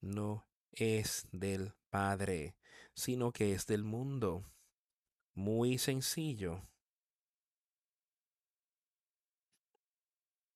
[0.00, 2.54] no es del Padre,
[2.94, 4.44] sino que es del mundo.
[5.34, 6.62] Muy sencillo.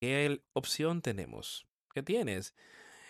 [0.01, 1.67] ¿Qué opción tenemos?
[1.93, 2.55] ¿Qué tienes?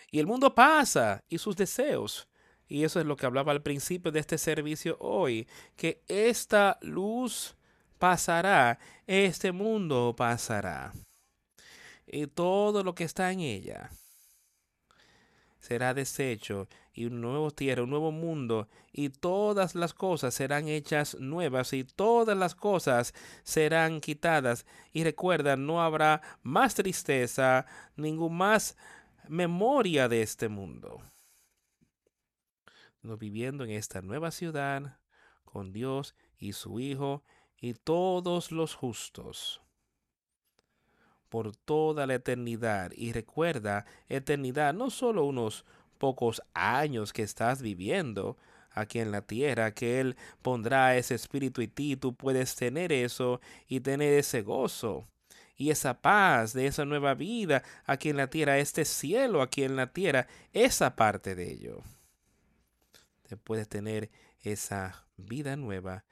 [0.09, 2.27] Y el mundo pasa y sus deseos.
[2.67, 7.55] Y eso es lo que hablaba al principio de este servicio hoy, que esta luz
[7.99, 10.91] pasará, este mundo pasará.
[12.11, 13.91] Y todo lo que está en ella
[15.59, 21.15] será deshecho y un nuevo tierra, un nuevo mundo, y todas las cosas serán hechas
[21.19, 24.65] nuevas y todas las cosas serán quitadas.
[24.91, 28.77] Y recuerda, no habrá más tristeza, ningún más
[29.27, 31.01] memoria de este mundo.
[33.01, 34.97] No viviendo en esta nueva ciudad
[35.45, 37.23] con Dios y su Hijo
[37.57, 39.61] y todos los justos
[41.29, 42.91] por toda la eternidad.
[42.95, 45.65] Y recuerda, eternidad, no solo unos
[45.97, 48.37] pocos años que estás viviendo
[48.71, 53.41] aquí en la tierra, que Él pondrá ese espíritu en ti, tú puedes tener eso
[53.67, 55.07] y tener ese gozo
[55.55, 59.75] y esa paz de esa nueva vida aquí en la tierra, este cielo aquí en
[59.75, 61.83] la tierra, esa parte de ello.
[63.27, 64.09] Te puedes tener
[64.41, 66.05] esa vida nueva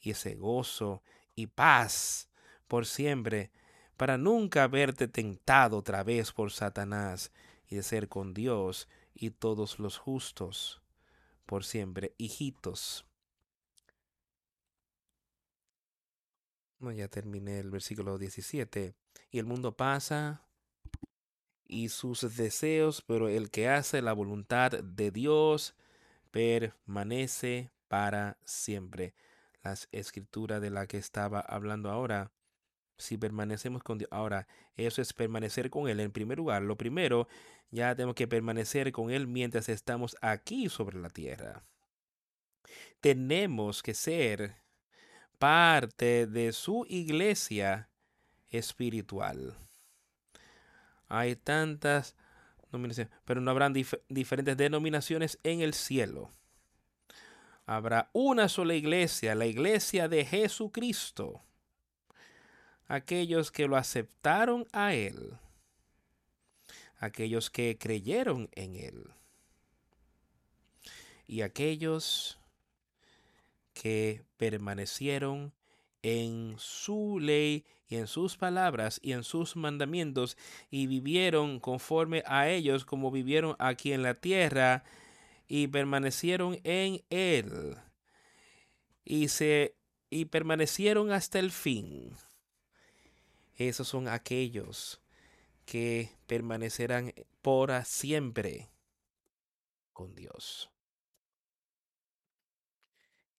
[0.00, 1.02] y ese gozo
[1.36, 2.28] y paz
[2.66, 3.52] por siempre
[3.98, 7.32] para nunca haberte tentado otra vez por Satanás
[7.68, 10.80] y de ser con Dios y todos los justos
[11.44, 13.04] por siempre, hijitos.
[16.78, 18.94] No, ya terminé el versículo 17.
[19.32, 20.46] Y el mundo pasa
[21.66, 25.74] y sus deseos, pero el que hace la voluntad de Dios
[26.30, 29.16] permanece para siempre.
[29.64, 32.30] Las escrituras de la que estaba hablando ahora
[32.98, 34.08] si permanecemos con Dios.
[34.12, 34.46] Ahora,
[34.76, 36.00] eso es permanecer con Él.
[36.00, 37.28] En primer lugar, lo primero,
[37.70, 41.62] ya tenemos que permanecer con Él mientras estamos aquí sobre la tierra.
[43.00, 44.56] Tenemos que ser
[45.38, 47.88] parte de su iglesia
[48.50, 49.56] espiritual.
[51.06, 52.16] Hay tantas
[52.70, 53.72] denominaciones, pero no habrán
[54.08, 56.30] diferentes denominaciones en el cielo.
[57.64, 61.44] Habrá una sola iglesia, la iglesia de Jesucristo
[62.88, 65.38] aquellos que lo aceptaron a Él,
[66.98, 69.10] aquellos que creyeron en Él
[71.26, 72.38] y aquellos
[73.74, 75.52] que permanecieron
[76.02, 80.36] en su ley y en sus palabras y en sus mandamientos
[80.70, 84.84] y vivieron conforme a ellos como vivieron aquí en la tierra
[85.48, 87.76] y permanecieron en él
[89.04, 89.74] y se
[90.10, 92.14] y permanecieron hasta el fin.
[93.58, 95.02] Esos son aquellos
[95.64, 98.70] que permanecerán por siempre
[99.92, 100.70] con Dios.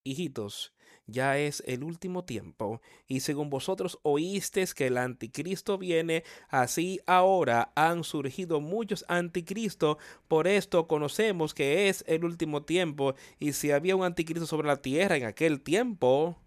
[0.04, 0.74] Hijitos,
[1.08, 7.72] ya es el último tiempo, y según vosotros oísteis que el anticristo viene, así ahora
[7.76, 9.98] han surgido muchos anticristos,
[10.28, 14.82] por esto conocemos que es el último tiempo, y si había un anticristo sobre la
[14.82, 16.38] tierra en aquel tiempo,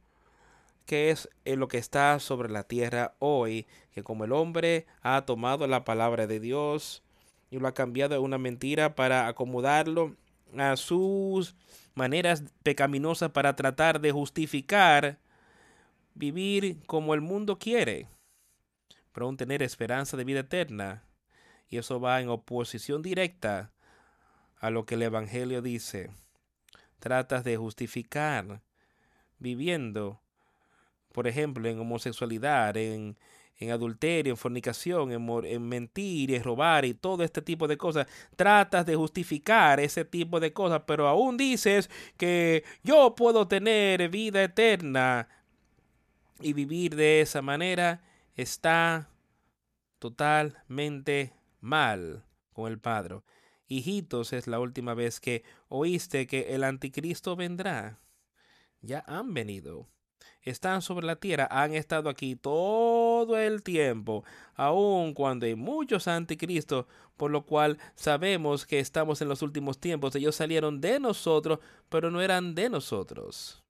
[0.87, 5.25] que es eh, lo que está sobre la tierra hoy, que como el hombre ha
[5.25, 7.03] tomado la palabra de Dios
[7.51, 10.17] y lo ha cambiado de una mentira para acomodarlo
[10.57, 11.55] a sus
[11.95, 15.19] maneras pecaminosas para tratar de justificar
[16.15, 18.07] vivir como el mundo quiere,
[19.13, 21.05] pero aún tener esperanza de vida eterna.
[21.69, 23.73] Y eso va en oposición directa
[24.59, 26.11] a lo que el Evangelio dice.
[26.99, 28.63] Tratas de justificar
[29.39, 30.21] viviendo
[31.13, 33.17] por ejemplo, en homosexualidad, en,
[33.59, 38.07] en adulterio, en fornicación, en, en, mentir y robar y todo este tipo de cosas.
[38.37, 44.43] Tratas de justificar ese tipo de cosas, pero aún dices que yo puedo tener vida
[44.43, 45.29] eterna
[46.41, 48.03] y vivir de esa manera
[48.35, 49.09] está
[49.99, 53.21] totalmente mal con el Padre.
[53.69, 58.01] Hijitos, es la última vez que oíste que el anticristo vendrá.
[58.81, 59.89] Ya han venido
[60.43, 64.25] están sobre la tierra han estado aquí todo el tiempo,
[64.55, 66.87] aun cuando hay muchos anticristos,
[67.17, 70.15] por lo cual sabemos que estamos en los últimos tiempos.
[70.17, 73.63] Ellos salieron de nosotros, pero no eran de nosotros.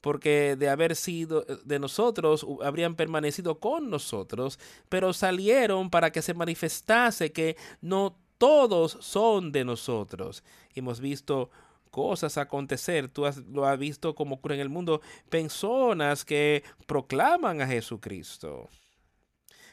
[0.00, 4.58] Porque de haber sido de nosotros, habrían permanecido con nosotros,
[4.88, 10.44] pero salieron para que se manifestase que no todos son de nosotros.
[10.74, 11.50] Hemos visto
[11.90, 13.08] cosas acontecer.
[13.08, 15.00] Tú lo has visto como ocurre en el mundo.
[15.28, 18.68] Personas que proclaman a Jesucristo.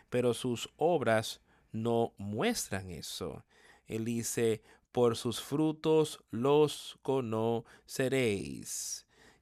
[0.09, 1.41] Pero sus obras
[1.71, 3.43] no muestran eso.
[3.87, 4.61] Él dice,
[4.91, 7.73] por sus frutos los conoceréis.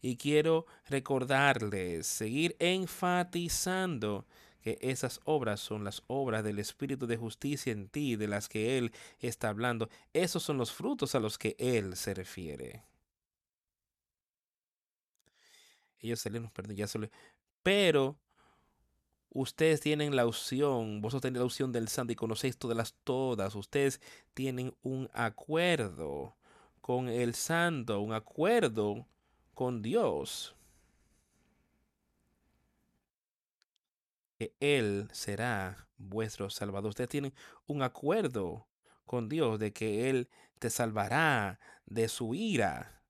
[0.02, 4.26] Y quiero recordarles, seguir enfatizando
[4.62, 8.78] que esas obras son las obras del Espíritu de justicia en ti, de las que
[8.78, 9.90] Él está hablando.
[10.14, 12.84] Esos son los frutos a los que Él se refiere.
[16.00, 17.10] Ellos salieron, perdón, ya solo.
[17.64, 18.18] Pero
[19.30, 23.56] ustedes tienen la opción, vosotros tenéis la opción del santo y conocéis todas las todas,
[23.56, 24.02] ustedes
[24.34, 26.36] tienen un acuerdo
[26.82, 29.08] con el santo, un acuerdo
[29.54, 30.56] con Dios.
[34.42, 36.90] Que Él será vuestro salvador.
[36.90, 37.32] Ustedes tienen
[37.68, 38.68] un acuerdo
[39.06, 43.04] con Dios de que Él te salvará de su ira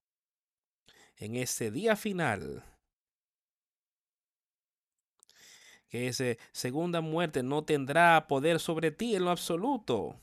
[1.16, 2.66] en ese día final.
[5.88, 10.20] Que esa segunda muerte no tendrá poder sobre ti en lo absoluto.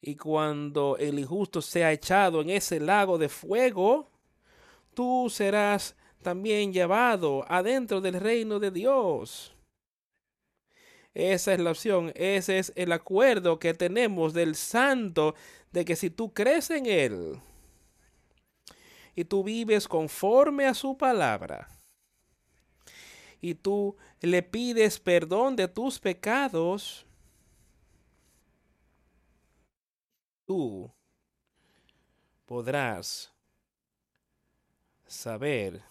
[0.00, 4.12] Y cuando el injusto sea echado en ese lago de fuego,
[4.94, 9.54] tú serás también llevado adentro del reino de Dios.
[11.14, 15.34] Esa es la opción, ese es el acuerdo que tenemos del santo
[15.72, 17.40] de que si tú crees en él
[19.16, 21.68] y tú vives conforme a su palabra
[23.40, 27.06] y tú le pides perdón de tus pecados,
[30.46, 30.92] tú
[32.46, 33.32] podrás
[35.06, 35.89] saber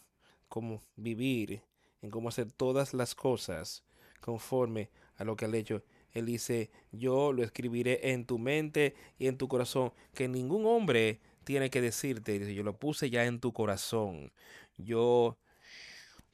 [0.50, 1.62] cómo vivir,
[2.02, 3.84] en cómo hacer todas las cosas
[4.20, 5.84] conforme a lo que ha hecho.
[6.12, 11.22] Él dice, yo lo escribiré en tu mente y en tu corazón, que ningún hombre
[11.44, 14.32] tiene que decirte, yo lo puse ya en tu corazón.
[14.78, 15.38] Yo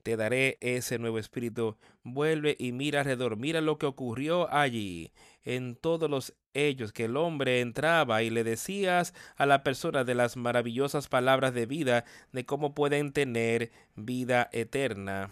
[0.06, 1.78] te daré ese nuevo espíritu.
[2.04, 5.12] Vuelve y mira alrededor, mira lo que ocurrió allí,
[5.44, 10.14] en todos los ellos, que el hombre entraba y le decías a la persona de
[10.14, 15.32] las maravillosas palabras de vida, de cómo pueden tener vida eterna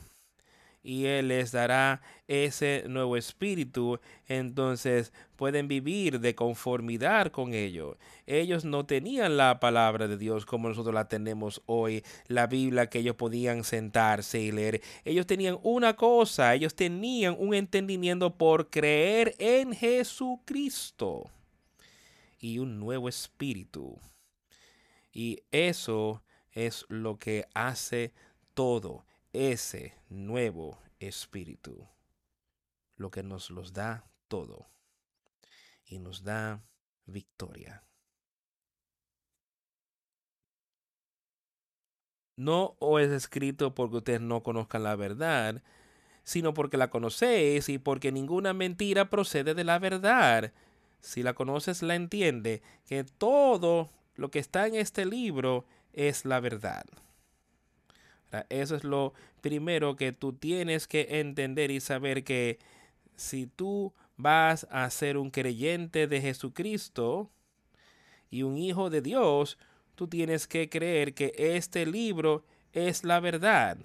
[0.83, 7.97] y Él les dará ese nuevo espíritu, entonces pueden vivir de conformidad con ello.
[8.27, 12.99] Ellos no tenían la palabra de Dios como nosotros la tenemos hoy, la Biblia que
[12.99, 14.81] ellos podían sentarse y leer.
[15.05, 21.29] Ellos tenían una cosa, ellos tenían un entendimiento por creer en Jesucristo
[22.39, 23.97] y un nuevo espíritu.
[25.13, 28.11] Y eso es lo que hace
[28.53, 31.87] todo ese nuevo espíritu,
[32.95, 34.69] lo que nos los da todo
[35.85, 36.63] y nos da
[37.05, 37.83] victoria.
[42.35, 45.61] No os es escrito porque ustedes no conozcan la verdad,
[46.23, 50.53] sino porque la conocéis y porque ninguna mentira procede de la verdad.
[50.99, 56.39] Si la conoces, la entiende, que todo lo que está en este libro es la
[56.39, 56.85] verdad.
[58.49, 62.59] Eso es lo primero que tú tienes que entender y saber que
[63.15, 67.29] si tú vas a ser un creyente de Jesucristo
[68.29, 69.57] y un hijo de Dios,
[69.95, 73.77] tú tienes que creer que este libro es la verdad.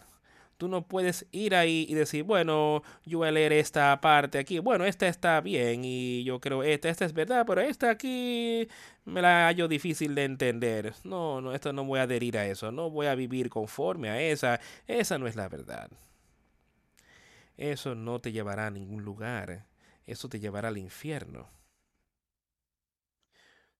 [0.58, 4.58] Tú no puedes ir ahí y decir, bueno, yo voy a leer esta parte aquí.
[4.58, 8.68] Bueno, esta está bien y yo creo esta, esta es verdad, pero esta aquí
[9.04, 10.94] me la hallo difícil de entender.
[11.04, 12.72] No, no, esto no voy a adherir a eso.
[12.72, 14.60] No voy a vivir conforme a esa.
[14.88, 15.90] Esa no es la verdad.
[17.56, 19.66] Eso no te llevará a ningún lugar.
[20.06, 21.48] Eso te llevará al infierno.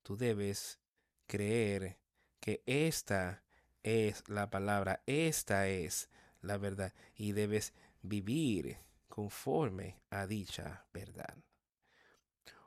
[0.05, 0.79] Tú debes
[1.27, 1.99] creer
[2.41, 3.43] que esta
[3.83, 6.09] es la palabra, esta es
[6.41, 7.73] la verdad y debes
[8.03, 8.79] vivir
[9.09, 11.37] conforme a dicha verdad.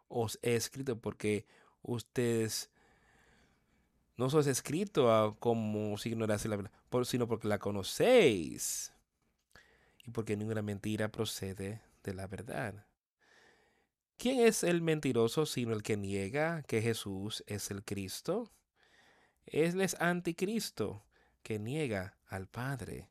[0.07, 1.45] Os he escrito porque
[1.81, 2.69] ustedes
[4.17, 6.71] no os he escrito como si ignoraseis la verdad,
[7.05, 8.93] sino porque la conocéis
[10.03, 12.85] y porque ninguna mentira procede de la verdad.
[14.17, 18.51] ¿Quién es el mentiroso sino el que niega que Jesús es el Cristo?
[19.45, 21.03] Él es anticristo
[21.41, 23.09] que niega al Padre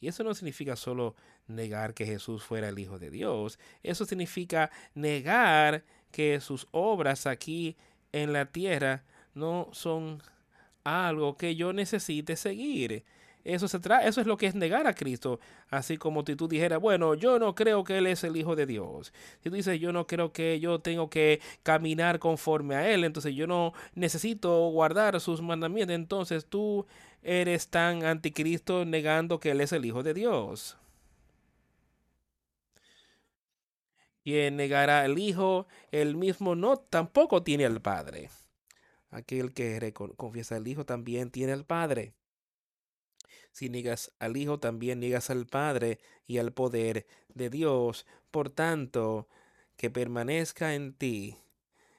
[0.00, 1.14] y eso no significa solo
[1.46, 7.76] negar que Jesús fuera el Hijo de Dios, eso significa negar que sus obras aquí
[8.12, 10.22] en la tierra no son
[10.84, 13.04] algo que yo necesite seguir.
[13.44, 15.40] Eso, se eso es lo que es negar a Cristo.
[15.70, 18.66] Así como si tú dijeras, bueno, yo no creo que Él es el Hijo de
[18.66, 19.12] Dios.
[19.42, 23.34] Si tú dices, yo no creo que yo tengo que caminar conforme a Él, entonces
[23.34, 26.86] yo no necesito guardar sus mandamientos, entonces tú
[27.22, 30.76] eres tan anticristo negando que Él es el Hijo de Dios.
[34.22, 38.30] Quien negará al Hijo, el mismo no tampoco tiene al Padre.
[39.10, 42.12] Aquel que confiesa al Hijo también tiene al Padre.
[43.52, 48.06] Si niegas al Hijo, también niegas al Padre y al poder de Dios.
[48.30, 49.28] Por tanto,
[49.76, 51.38] que permanezca en ti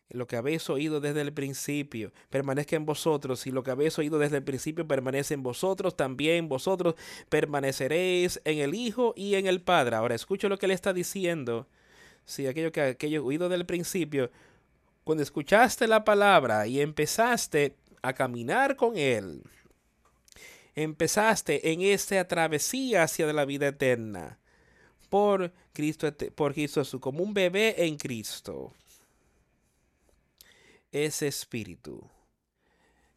[0.10, 4.18] lo que habéis oído desde el principio permanezca en vosotros, y lo que habéis oído
[4.18, 6.96] desde el principio permanece en vosotros, también vosotros
[7.30, 9.96] permaneceréis en el Hijo y en el Padre.
[9.96, 11.68] Ahora escucho lo que él está diciendo.
[12.26, 14.32] Si aquello que aquello oído del principio,
[15.04, 19.44] cuando escuchaste la palabra y empezaste a caminar con él,
[20.76, 24.40] empezaste en esta travesía hacia la vida eterna
[25.10, 28.74] por Cristo, por Cristo como un bebé en Cristo
[30.92, 32.10] ese espíritu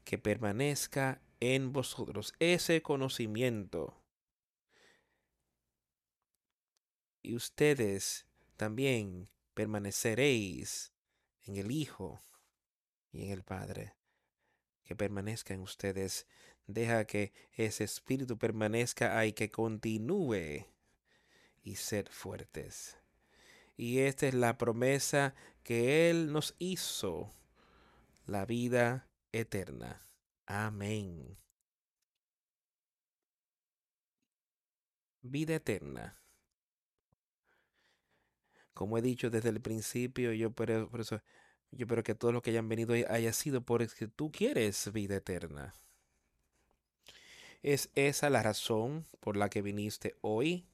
[0.05, 3.97] que permanezca en vosotros, ese conocimiento.
[7.23, 10.93] Y ustedes también permaneceréis
[11.45, 12.21] en el Hijo
[13.13, 13.95] y en el Padre.
[14.85, 16.27] Que permanezca en ustedes.
[16.67, 20.67] Deja que ese espíritu permanezca ahí, que continúe
[21.63, 22.97] y ser fuertes.
[23.77, 27.33] Y esta es la promesa que Él nos hizo
[28.27, 30.01] la vida eterna.
[30.47, 31.37] Amén.
[35.23, 36.19] Vida eterna.
[38.75, 41.21] Como he dicho desde el principio, yo por, eso
[41.71, 45.75] yo espero que todos los que hayan venido haya sido porque tú quieres vida eterna.
[47.63, 50.67] ¿Es esa la razón por la que viniste hoy?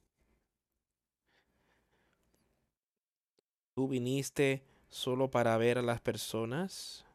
[3.75, 7.05] ¿Tú viniste solo para ver a las personas?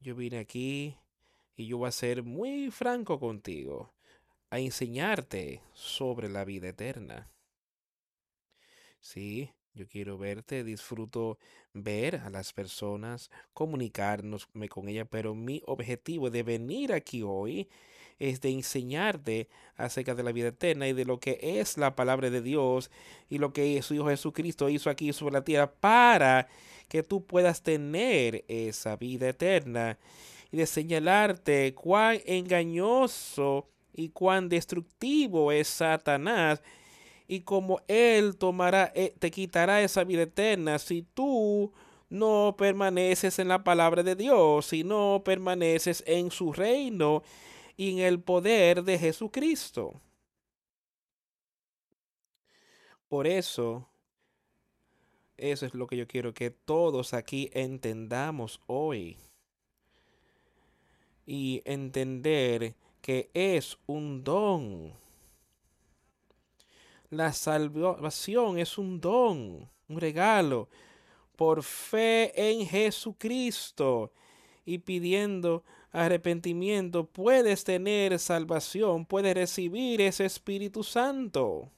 [0.00, 0.96] Yo vine aquí
[1.56, 3.92] y yo voy a ser muy franco contigo,
[4.50, 7.30] a enseñarte sobre la vida eterna.
[9.00, 11.38] Sí, yo quiero verte, disfruto
[11.72, 17.68] ver a las personas, comunicarnos con ellas, pero mi objetivo de venir aquí hoy
[18.20, 22.30] es de enseñarte acerca de la vida eterna y de lo que es la palabra
[22.30, 22.90] de Dios
[23.28, 26.46] y lo que su Hijo Jesucristo hizo aquí sobre la tierra para
[26.86, 29.98] que tú puedas tener esa vida eterna
[30.52, 36.62] y de señalarte cuán engañoso y cuán destructivo es Satanás
[37.26, 41.72] y cómo él tomará, eh, te quitará esa vida eterna si tú
[42.10, 47.22] no permaneces en la palabra de Dios, si no permaneces en su reino
[47.80, 49.98] y en el poder de Jesucristo.
[53.08, 53.88] Por eso
[55.38, 59.16] eso es lo que yo quiero que todos aquí entendamos hoy.
[61.24, 64.92] Y entender que es un don.
[67.08, 70.68] La salvación es un don, un regalo,
[71.34, 74.12] por fe en Jesucristo
[74.66, 81.70] y pidiendo arrepentimiento, puedes tener salvación, puedes recibir ese Espíritu Santo.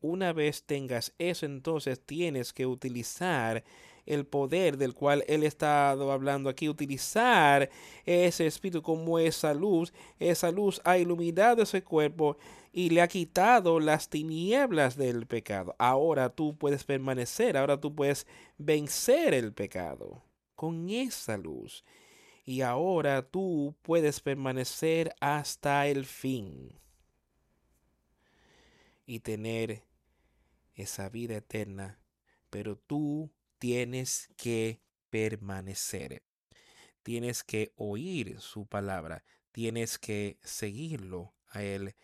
[0.00, 3.62] Una vez tengas eso, entonces tienes que utilizar
[4.06, 7.68] el poder del cual él está hablando aquí, utilizar
[8.04, 9.92] ese espíritu como esa luz.
[10.18, 12.38] Esa luz ha iluminado ese cuerpo
[12.72, 15.76] y le ha quitado las tinieblas del pecado.
[15.78, 18.26] Ahora tú puedes permanecer, ahora tú puedes
[18.56, 20.27] vencer el pecado
[20.58, 21.84] con esa luz.
[22.44, 26.80] Y ahora tú puedes permanecer hasta el fin
[29.06, 29.84] y tener
[30.74, 32.00] esa vida eterna,
[32.50, 33.30] pero tú
[33.60, 34.80] tienes que
[35.10, 36.24] permanecer.
[37.04, 41.94] Tienes que oír su palabra, tienes que seguirlo a él.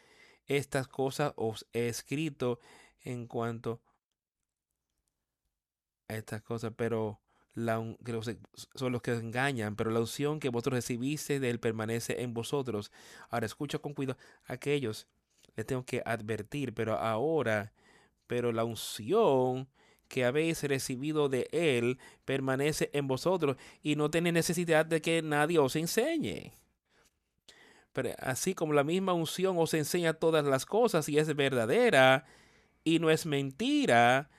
[0.46, 2.60] Estas cosas os he escrito
[3.00, 3.82] en cuanto
[6.06, 7.23] a estas cosas, pero
[7.54, 7.82] la,
[8.74, 12.92] son los que engañan, pero la unción que vosotros recibiste de él permanece en vosotros.
[13.30, 15.06] Ahora escucha con cuidado aquellos
[15.56, 17.72] les tengo que advertir, pero ahora,
[18.26, 19.68] pero la unción
[20.08, 25.58] que habéis recibido de Él permanece en vosotros y no tenéis necesidad de que nadie
[25.58, 26.52] os enseñe.
[27.92, 32.26] Pero así como la misma unción os enseña todas las cosas y es verdadera
[32.82, 34.30] y no es mentira,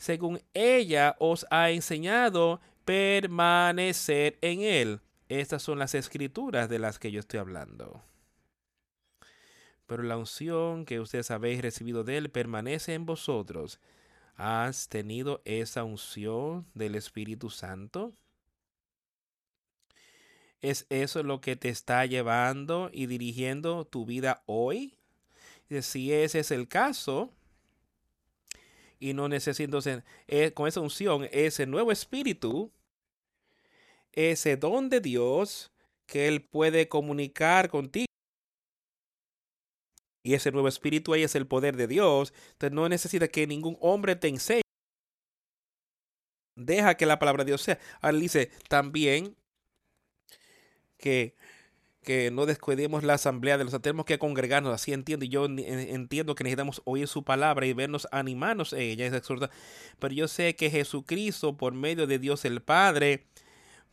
[0.00, 5.00] según ella os ha enseñado permanecer en Él.
[5.28, 8.02] Estas son las escrituras de las que yo estoy hablando
[9.90, 13.80] pero la unción que ustedes habéis recibido de Él permanece en vosotros.
[14.36, 18.12] ¿Has tenido esa unción del Espíritu Santo?
[20.62, 24.94] ¿Es eso lo que te está llevando y dirigiendo tu vida hoy?
[25.80, 27.34] Si ese es el caso,
[29.00, 29.80] y no necesito
[30.28, 32.70] eh, con esa unción, ese nuevo espíritu,
[34.12, 35.72] ese don de Dios
[36.06, 38.06] que Él puede comunicar contigo
[40.22, 42.32] y ese nuevo espíritu ahí es el poder de Dios.
[42.52, 44.62] Entonces no necesita que ningún hombre te enseñe.
[46.56, 47.78] Deja que la palabra de Dios sea.
[48.02, 49.36] Ahora dice también
[50.98, 51.34] que,
[52.02, 55.24] que no descuidemos la asamblea de los tenemos que congregarnos, así entiendo.
[55.24, 59.50] Y yo entiendo que necesitamos oír su palabra y vernos animarnos en ella, es absurda.
[59.98, 63.26] Pero yo sé que Jesucristo, por medio de Dios el Padre,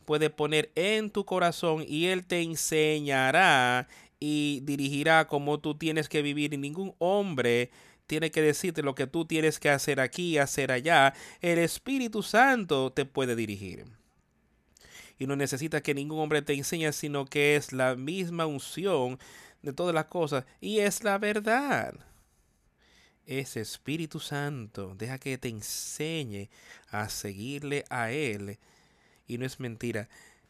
[0.04, 3.88] puede poner en tu corazón y Él te enseñará
[4.20, 6.54] y dirigirá como tú tienes que vivir.
[6.54, 7.70] Y ningún hombre
[8.06, 11.12] tiene que decirte lo que tú tienes que hacer aquí, hacer allá.
[11.42, 13.97] El Espíritu Santo te puede dirigir.
[15.18, 19.18] Y no necesita que ningún hombre te enseñe, sino que es la misma unción
[19.62, 20.44] de todas las cosas.
[20.60, 21.94] Y es la verdad.
[23.26, 26.48] Ese Espíritu Santo deja que te enseñe
[26.88, 28.58] a seguirle a Él.
[29.26, 30.08] Y no es mentira.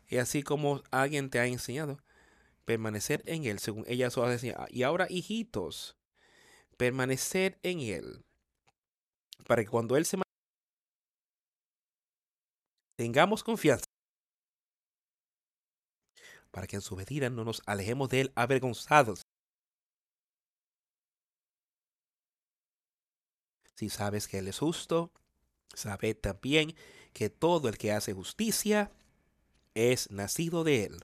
[0.09, 1.99] Y así como alguien te ha enseñado,
[2.64, 4.66] permanecer en Él, según ella solo decía.
[4.71, 5.97] Y ahora, hijitos,
[6.77, 8.25] permanecer en Él,
[9.47, 10.19] para que cuando Él se
[12.97, 13.85] tengamos confianza,
[16.51, 19.22] para que en su medida no nos alejemos de Él avergonzados.
[23.74, 25.12] Si sabes que Él es justo,
[25.74, 26.74] sabe también
[27.12, 28.90] que todo el que hace justicia
[29.74, 31.01] es nacido de Él.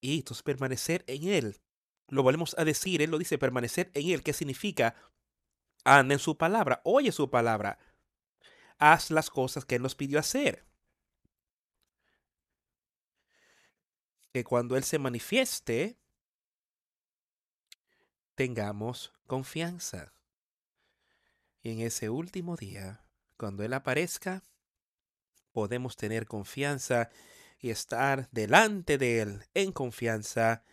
[0.00, 1.60] y entonces permanecer en Él.
[2.08, 4.94] Lo volvemos a decir, Él lo dice, permanecer en Él, ¿qué significa?
[5.84, 7.78] Anda en su palabra, oye su palabra,
[8.80, 10.66] haz las cosas que Él nos pidió hacer.
[14.32, 15.98] Que cuando Él se manifieste,
[18.34, 20.12] tengamos confianza.
[21.62, 23.04] Y en ese último día,
[23.36, 24.42] cuando Él aparezca,
[25.52, 27.10] podemos tener confianza
[27.58, 30.64] y estar delante de Él en confianza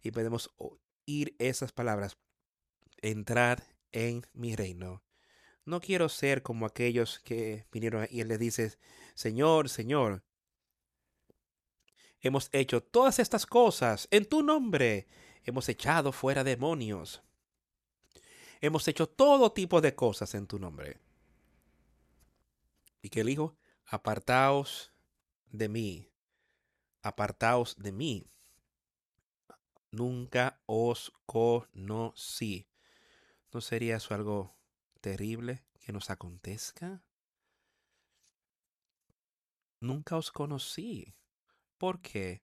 [0.00, 2.16] y podemos oír esas palabras.
[3.02, 5.05] Entrar en mi reino.
[5.66, 8.78] No quiero ser como aquellos que vinieron y Él le dice,
[9.16, 10.22] Señor, Señor,
[12.20, 15.08] hemos hecho todas estas cosas en tu nombre.
[15.42, 17.20] Hemos echado fuera demonios.
[18.60, 21.00] Hemos hecho todo tipo de cosas en tu nombre.
[23.02, 23.56] Y que el Hijo,
[23.86, 24.92] apartaos
[25.46, 26.08] de mí,
[27.02, 28.30] apartaos de mí.
[29.90, 32.68] Nunca os conocí.
[33.52, 34.55] ¿No sería eso algo
[35.06, 37.00] terrible que nos acontezca?
[39.78, 41.14] Nunca os conocí.
[41.78, 42.42] ¿Por qué?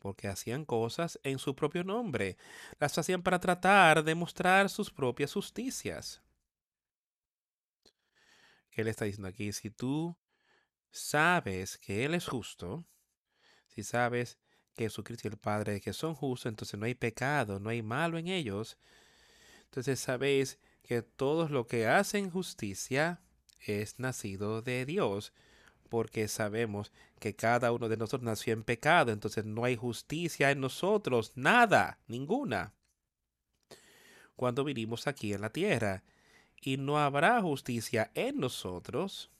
[0.00, 2.36] Porque hacían cosas en su propio nombre.
[2.80, 6.20] Las hacían para tratar de mostrar sus propias justicias.
[8.70, 9.52] ¿Qué le está diciendo aquí?
[9.52, 10.18] Si tú
[10.90, 12.88] sabes que Él es justo,
[13.68, 14.36] si sabes
[14.74, 18.18] que Jesucristo y el Padre que son justos, entonces no hay pecado, no hay malo
[18.18, 18.78] en ellos.
[19.66, 23.20] Entonces sabéis que todos lo que hacen justicia
[23.66, 25.32] es nacido de Dios,
[25.88, 30.60] porque sabemos que cada uno de nosotros nació en pecado, entonces no hay justicia en
[30.60, 32.74] nosotros, nada, ninguna.
[34.36, 36.02] Cuando vinimos aquí en la tierra,
[36.60, 39.30] y no habrá justicia en nosotros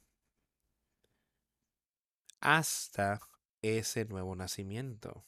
[2.41, 3.21] hasta
[3.63, 5.25] ese nuevo nacimiento.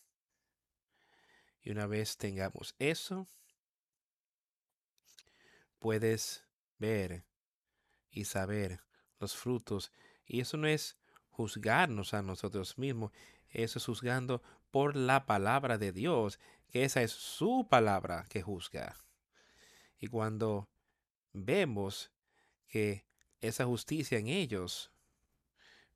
[1.62, 3.28] Y una vez tengamos eso,
[5.82, 6.44] puedes
[6.78, 7.26] ver
[8.12, 8.80] y saber
[9.18, 9.92] los frutos.
[10.24, 10.96] Y eso no es
[11.28, 13.10] juzgarnos a nosotros mismos,
[13.50, 18.96] eso es juzgando por la palabra de Dios, que esa es su palabra que juzga.
[19.98, 20.70] Y cuando
[21.32, 22.12] vemos
[22.68, 23.04] que
[23.40, 24.92] esa justicia en ellos,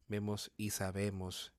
[0.09, 1.53] vemos y sabemos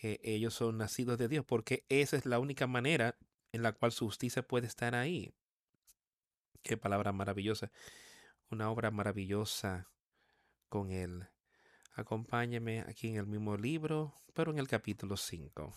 [0.00, 3.16] que ellos son nacidos de Dios, porque esa es la única manera
[3.52, 5.32] en la cual su justicia puede estar ahí.
[6.64, 7.70] Qué palabra maravillosa.
[8.50, 9.86] Una obra maravillosa
[10.70, 11.28] con Él.
[11.92, 15.74] Acompáñeme aquí en el mismo libro, pero en el capítulo 5.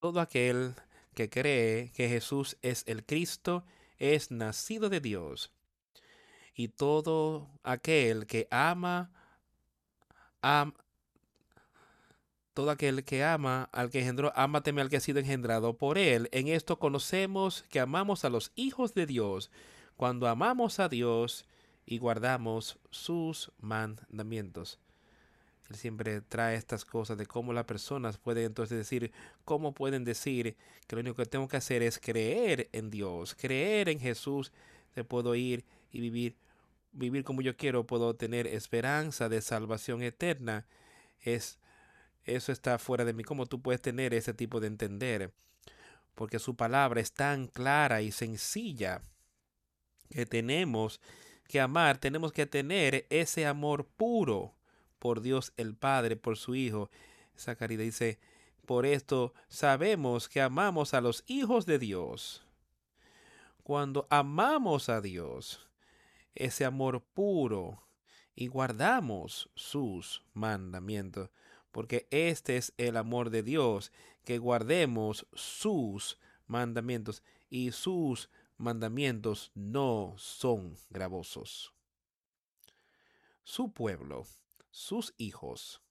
[0.00, 0.74] Todo aquel
[1.14, 3.66] que cree que Jesús es el Cristo
[3.98, 5.52] es nacido de Dios.
[6.54, 9.12] Y todo aquel que ama,
[12.56, 16.30] todo aquel que ama al que engendró, ámateme al que ha sido engendrado por él.
[16.32, 19.50] En esto conocemos que amamos a los hijos de Dios,
[19.94, 21.44] cuando amamos a Dios
[21.84, 24.78] y guardamos sus mandamientos.
[25.68, 29.12] Él siempre trae estas cosas de cómo las personas pueden entonces decir,
[29.44, 33.90] cómo pueden decir que lo único que tengo que hacer es creer en Dios, creer
[33.90, 34.50] en Jesús,
[34.94, 36.36] te puedo ir y vivir,
[36.92, 40.66] vivir como yo quiero, puedo tener esperanza de salvación eterna.
[41.20, 41.58] Es
[42.26, 43.24] eso está fuera de mí.
[43.24, 45.32] ¿Cómo tú puedes tener ese tipo de entender?
[46.14, 49.02] Porque su palabra es tan clara y sencilla
[50.10, 51.00] que tenemos
[51.48, 54.54] que amar, tenemos que tener ese amor puro
[54.98, 56.90] por Dios el Padre, por su Hijo.
[57.36, 58.18] Esa caridad dice,
[58.66, 62.44] por esto sabemos que amamos a los hijos de Dios.
[63.62, 65.68] Cuando amamos a Dios,
[66.34, 67.86] ese amor puro,
[68.34, 71.30] y guardamos sus mandamientos,
[71.76, 73.92] porque este es el amor de Dios,
[74.24, 81.74] que guardemos sus mandamientos, y sus mandamientos no son gravosos.
[83.44, 84.26] Su pueblo,
[84.70, 85.82] sus hijos,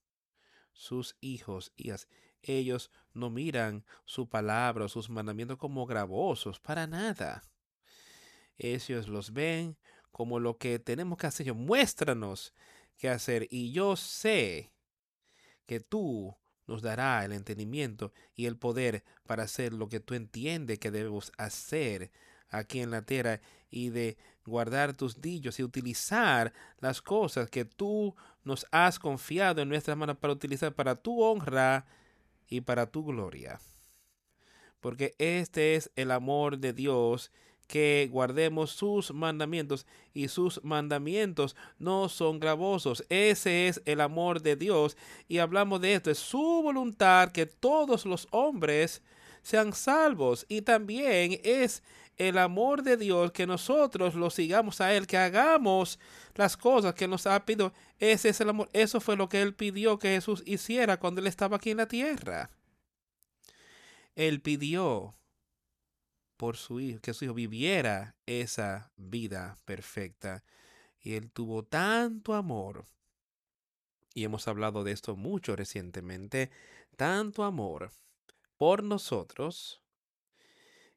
[0.73, 2.07] sus hijos, hijas,
[2.41, 7.43] ellos no miran su palabra sus mandamientos como gravosos, para nada.
[8.57, 9.77] Ellos los ven
[10.09, 11.53] como lo que tenemos que hacer.
[11.53, 12.55] Muéstranos
[12.97, 13.47] qué hacer.
[13.51, 14.71] Y yo sé
[15.65, 16.35] que tú
[16.67, 21.31] nos dará el entendimiento y el poder para hacer lo que tú entiendes que debemos
[21.37, 22.11] hacer
[22.49, 28.15] aquí en la tierra y de guardar tus dichos y utilizar las cosas que tú
[28.43, 31.85] nos has confiado en nuestras manos para utilizar para tu honra
[32.47, 33.59] y para tu gloria.
[34.79, 37.31] Porque este es el amor de Dios
[37.67, 43.03] que guardemos sus mandamientos y sus mandamientos no son gravosos.
[43.09, 44.97] Ese es el amor de Dios
[45.27, 46.11] y hablamos de esto.
[46.11, 49.01] Es su voluntad que todos los hombres
[49.41, 51.83] sean salvos y también es
[52.17, 55.99] el amor de Dios que nosotros lo sigamos a Él, que hagamos
[56.35, 57.73] las cosas que nos ha pedido.
[57.99, 58.69] Ese es el amor.
[58.73, 61.87] Eso fue lo que Él pidió que Jesús hiciera cuando Él estaba aquí en la
[61.87, 62.49] tierra.
[64.15, 65.13] Él pidió
[66.37, 70.43] por su hijo, que su hijo viviera esa vida perfecta.
[70.99, 72.85] Y él tuvo tanto amor.
[74.13, 76.49] Y hemos hablado de esto mucho recientemente.
[76.95, 77.91] Tanto amor
[78.57, 79.81] por nosotros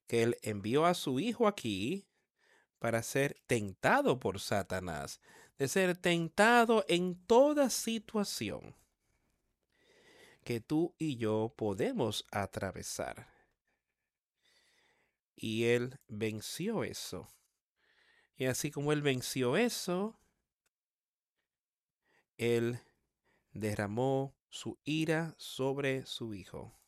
[0.06, 2.06] que él envió a su hijo aquí
[2.78, 5.20] para ser tentado por Satanás,
[5.58, 8.76] de ser tentado en toda situación
[10.44, 13.37] que tú y yo podemos atravesar
[15.40, 17.32] y él venció eso.
[18.36, 20.20] Y así como él venció eso,
[22.36, 22.80] él
[23.52, 26.78] derramó su ira sobre su hijo.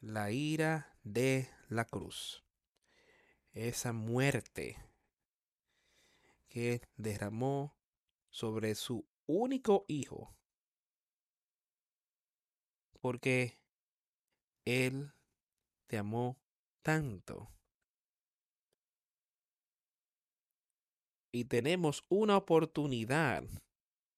[0.00, 2.44] La ira de la cruz.
[3.52, 4.76] Esa muerte
[6.48, 7.76] que derramó
[8.30, 10.36] sobre su único hijo.
[13.00, 13.58] Porque
[14.64, 15.12] él
[15.86, 16.38] te amó
[16.82, 17.50] tanto.
[21.30, 23.44] Y tenemos una oportunidad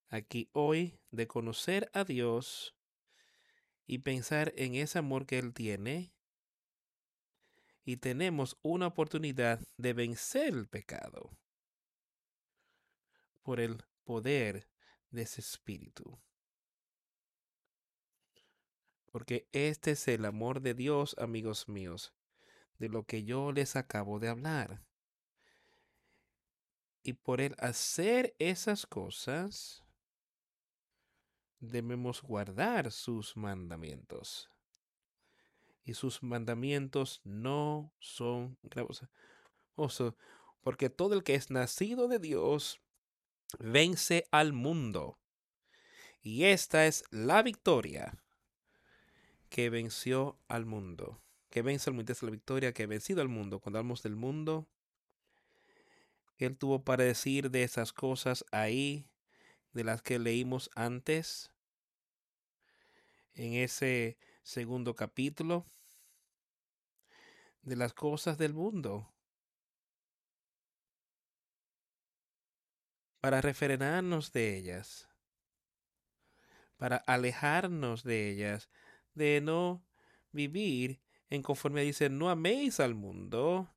[0.09, 2.77] aquí hoy de conocer a Dios
[3.87, 6.15] y pensar en ese amor que Él tiene.
[7.85, 11.37] Y tenemos una oportunidad de vencer el pecado
[13.43, 14.69] por el poder
[15.11, 16.21] de ese espíritu.
[19.07, 22.15] Porque este es el amor de Dios, amigos míos,
[22.81, 24.83] de lo que yo les acabo de hablar.
[27.03, 29.85] Y por el hacer esas cosas,
[31.61, 34.51] debemos guardar sus mandamientos.
[35.85, 39.09] Y sus mandamientos no son gravosos.
[40.63, 42.81] Porque todo el que es nacido de Dios
[43.59, 45.19] vence al mundo.
[46.23, 48.23] Y esta es la victoria
[49.51, 51.21] que venció al mundo
[51.51, 53.59] que vence al es la victoria que ha vencido al mundo.
[53.59, 54.69] Cuando hablamos del mundo,
[56.39, 59.07] Él tuvo para decir de esas cosas ahí,
[59.73, 61.51] de las que leímos antes,
[63.35, 65.67] en ese segundo capítulo,
[67.63, 69.13] de las cosas del mundo.
[73.21, 75.09] Para refrenarnos de ellas,
[76.77, 78.71] para alejarnos de ellas,
[79.15, 79.85] de no
[80.33, 81.01] vivir
[81.31, 83.71] en conforme dice, no améis al mundo,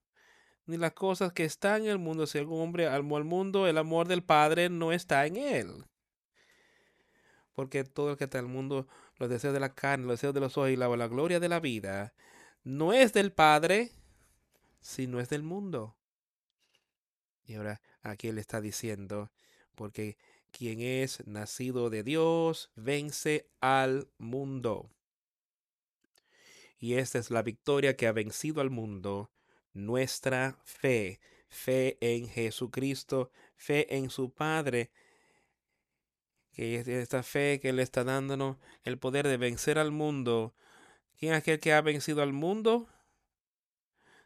[0.65, 2.25] ni las cosas que están en el mundo.
[2.25, 5.85] Si algún hombre amó al mundo, el amor del Padre no está en él.
[7.53, 8.87] Porque todo el que está en el mundo,
[9.17, 11.49] los deseos de la carne, los deseos de los ojos y la, la gloria de
[11.49, 12.13] la vida,
[12.63, 13.91] no es del Padre,
[14.81, 15.95] sino es del mundo.
[17.45, 19.31] Y ahora aquí él está diciendo,
[19.75, 20.17] porque
[20.51, 24.89] quien es nacido de Dios vence al mundo.
[26.83, 29.31] Y esta es la victoria que ha vencido al mundo,
[29.71, 34.91] nuestra fe, fe en Jesucristo, fe en su Padre,
[36.51, 40.55] que esta fe que Él está dándonos el poder de vencer al mundo.
[41.17, 42.89] ¿Quién es aquel que ha vencido al mundo?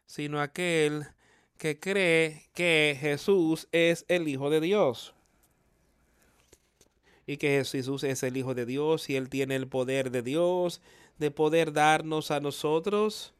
[0.06, 1.06] Sino aquel
[1.58, 5.14] que cree que Jesús es el Hijo de Dios.
[7.24, 10.80] Y que Jesús es el Hijo de Dios y Él tiene el poder de Dios
[11.18, 13.34] de poder darnos a nosotros.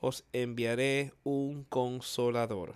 [0.00, 2.74] Os enviaré un consolador.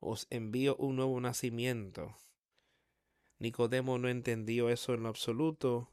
[0.00, 2.14] Os envío un nuevo nacimiento.
[3.38, 5.90] Nicodemo no entendió eso en lo absoluto.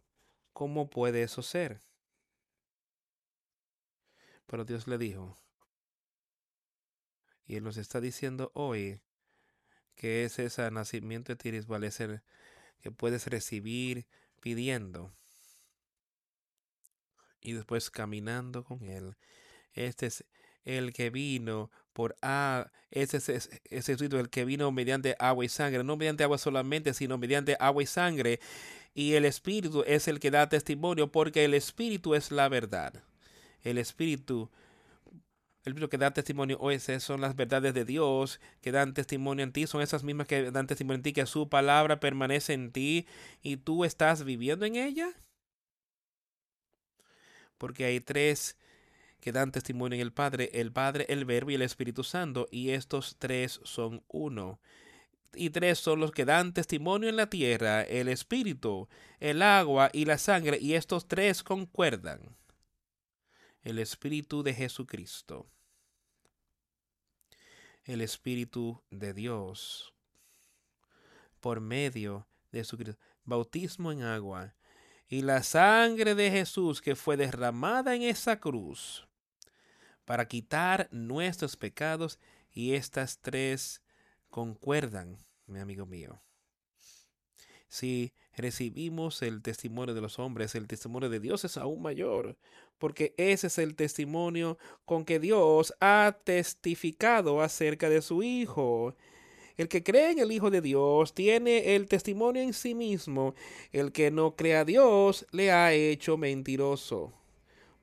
[0.54, 1.82] ¿Cómo puede eso ser?
[4.48, 5.38] Pero Dios le dijo,
[7.46, 9.00] y Él nos está diciendo hoy
[9.96, 11.90] que es ese nacimiento espiritual,
[12.82, 14.08] que puedes recibir
[14.42, 15.14] pidiendo
[17.42, 19.16] y después caminando con Él.
[19.74, 20.26] Este es
[20.64, 25.84] el que vino por a ese es ese el que vino mediante agua y sangre,
[25.84, 28.40] no mediante agua solamente, sino mediante agua y sangre.
[28.94, 33.04] Y el Espíritu es el que da testimonio, porque el Espíritu es la verdad.
[33.64, 34.50] El Espíritu
[35.64, 39.68] el que da testimonio hoy son las verdades de Dios que dan testimonio en ti,
[39.68, 43.08] son esas mismas que dan testimonio en ti, que su palabra permanece en ti
[43.44, 45.10] y tú estás viviendo en ella.
[47.62, 48.58] Porque hay tres
[49.20, 52.72] que dan testimonio en el Padre, el Padre, el Verbo y el Espíritu Santo, y
[52.72, 54.60] estos tres son uno.
[55.36, 58.90] Y tres son los que dan testimonio en la tierra, el Espíritu,
[59.20, 62.36] el agua y la sangre, y estos tres concuerdan.
[63.62, 65.48] El Espíritu de Jesucristo,
[67.84, 69.94] el Espíritu de Dios,
[71.40, 72.76] por medio de su
[73.24, 74.56] bautismo en agua
[75.12, 79.06] y la sangre de Jesús que fue derramada en esa cruz
[80.06, 82.18] para quitar nuestros pecados
[82.50, 83.82] y estas tres
[84.30, 86.22] concuerdan, mi amigo mío.
[87.68, 92.38] Si recibimos el testimonio de los hombres, el testimonio de Dios es aún mayor,
[92.78, 98.96] porque ese es el testimonio con que Dios ha testificado acerca de su Hijo.
[99.58, 103.36] El que cree en el Hijo de Dios tiene el testimonio en sí mismo.
[103.72, 107.14] El que no cree a Dios le ha hecho mentiroso,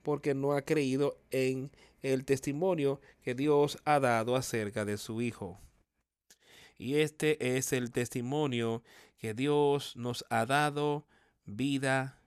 [0.03, 1.71] porque no ha creído en
[2.03, 5.59] el testimonio que Dios ha dado acerca de su Hijo.
[6.79, 8.83] Y este es el testimonio
[9.19, 11.07] que Dios nos ha dado
[11.45, 12.23] vida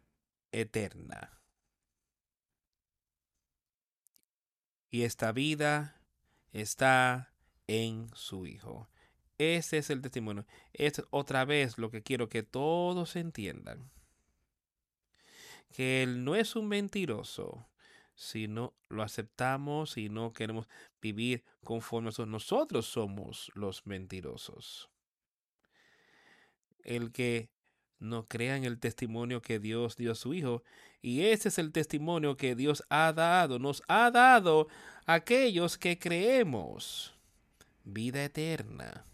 [0.52, 1.40] eterna.
[4.90, 6.02] Y esta vida
[6.52, 7.34] está
[7.68, 8.91] en su Hijo.
[9.42, 10.46] Ese es el testimonio.
[10.74, 13.90] Es otra vez lo que quiero que todos entiendan.
[15.72, 17.68] Que Él no es un mentiroso,
[18.14, 20.68] si no lo aceptamos y no queremos
[21.02, 24.92] vivir conforme a nosotros somos los mentirosos
[26.84, 27.50] el que
[28.00, 30.64] no crea en el testimonio que Dios dio a su Hijo.
[31.02, 34.68] Y ese es el testimonio que Dios ha dado, nos ha dado
[35.06, 37.14] a aquellos que creemos
[37.84, 39.06] vida eterna.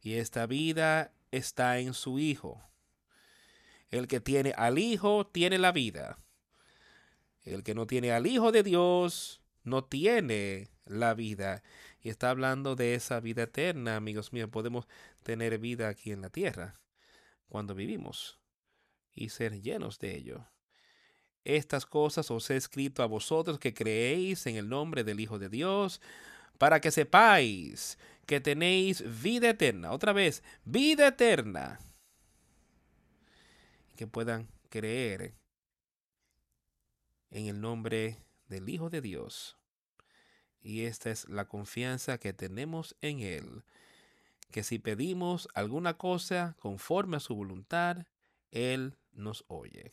[0.00, 2.62] Y esta vida está en su Hijo.
[3.90, 6.18] El que tiene al Hijo tiene la vida.
[7.44, 11.62] El que no tiene al Hijo de Dios no tiene la vida.
[12.00, 14.48] Y está hablando de esa vida eterna, amigos míos.
[14.50, 14.86] Podemos
[15.22, 16.80] tener vida aquí en la tierra
[17.48, 18.38] cuando vivimos
[19.12, 20.46] y ser llenos de ello.
[21.44, 25.48] Estas cosas os he escrito a vosotros que creéis en el nombre del Hijo de
[25.48, 26.00] Dios,
[26.58, 27.98] para que sepáis
[28.30, 29.90] que tenéis vida eterna.
[29.90, 31.80] Otra vez, vida eterna.
[33.96, 35.34] Que puedan creer
[37.32, 39.58] en el nombre del Hijo de Dios.
[40.62, 43.64] Y esta es la confianza que tenemos en Él,
[44.52, 48.06] que si pedimos alguna cosa conforme a su voluntad,
[48.52, 49.92] Él nos oye.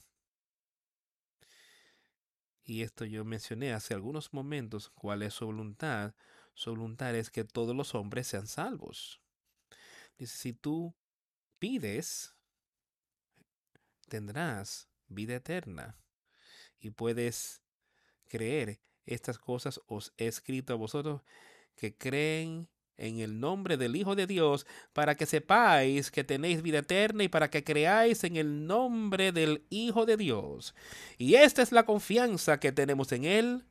[2.63, 6.13] Y esto yo mencioné hace algunos momentos cuál es su voluntad.
[6.57, 9.21] Su voluntad es que todos los hombres sean salvos.
[10.17, 10.95] Dice, si tú
[11.59, 12.33] pides,
[14.09, 15.95] tendrás vida eterna
[16.79, 17.61] y puedes
[18.27, 21.21] creer estas cosas os he escrito a vosotros
[21.75, 22.67] que creen
[22.97, 27.27] en el nombre del Hijo de Dios, para que sepáis que tenéis vida eterna y
[27.27, 30.73] para que creáis en el nombre del Hijo de Dios.
[31.19, 33.63] Y esta es la confianza que tenemos en Él,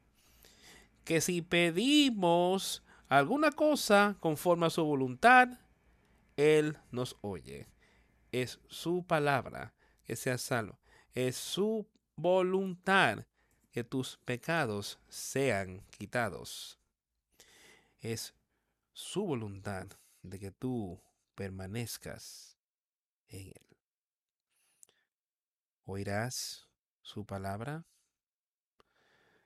[1.06, 5.48] que si pedimos alguna cosa conforme a su voluntad,
[6.36, 7.68] Él nos oye.
[8.32, 9.72] Es su palabra
[10.04, 10.78] que sea salvo.
[11.14, 13.24] Es su voluntad
[13.70, 16.80] que tus pecados sean quitados.
[18.00, 18.34] Es
[18.92, 19.86] su voluntad
[20.22, 21.00] de que tú
[21.36, 22.58] permanezcas
[23.28, 23.78] en él.
[25.84, 26.66] Oirás
[27.00, 27.86] su palabra,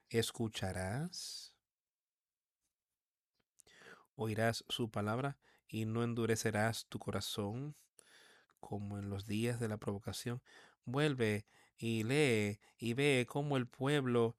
[0.09, 1.50] escucharás,
[4.21, 7.75] oirás su palabra y no endurecerás tu corazón
[8.61, 10.43] como en los días de la provocación.
[10.85, 11.47] Vuelve
[11.79, 14.37] y lee y ve cómo el pueblo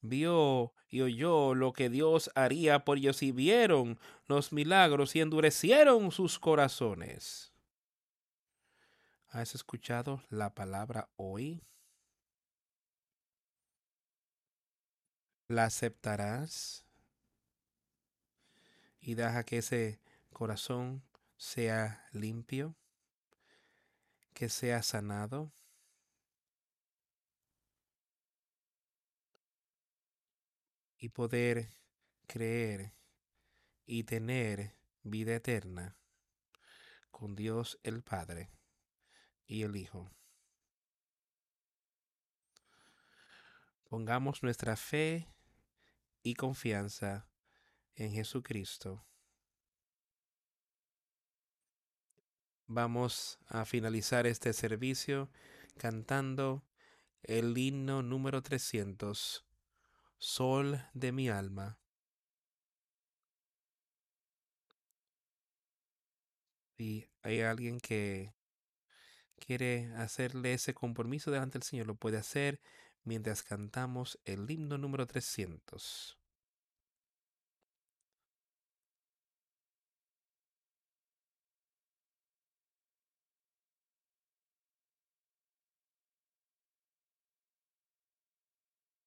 [0.00, 6.12] vio y oyó lo que Dios haría por ellos y vieron los milagros y endurecieron
[6.12, 7.52] sus corazones.
[9.28, 11.62] ¿Has escuchado la palabra hoy?
[15.48, 16.85] ¿La aceptarás?
[19.06, 20.00] Y deja que ese
[20.32, 21.00] corazón
[21.36, 22.74] sea limpio,
[24.34, 25.52] que sea sanado.
[30.98, 31.68] y poder
[32.26, 32.94] creer
[33.84, 35.94] y tener vida eterna
[37.10, 38.50] con Dios el Padre
[39.46, 40.10] y el Hijo.
[43.84, 45.28] Pongamos nuestra fe
[46.22, 47.28] y confianza
[47.96, 49.04] en Jesucristo.
[52.68, 55.30] Vamos a finalizar este servicio
[55.76, 56.64] cantando
[57.22, 59.44] el himno número 300
[60.18, 61.78] sol de mi alma.
[66.76, 68.34] Si hay alguien que
[69.38, 72.60] quiere hacerle ese compromiso delante del Señor, lo puede hacer
[73.04, 76.18] mientras cantamos el himno número 300.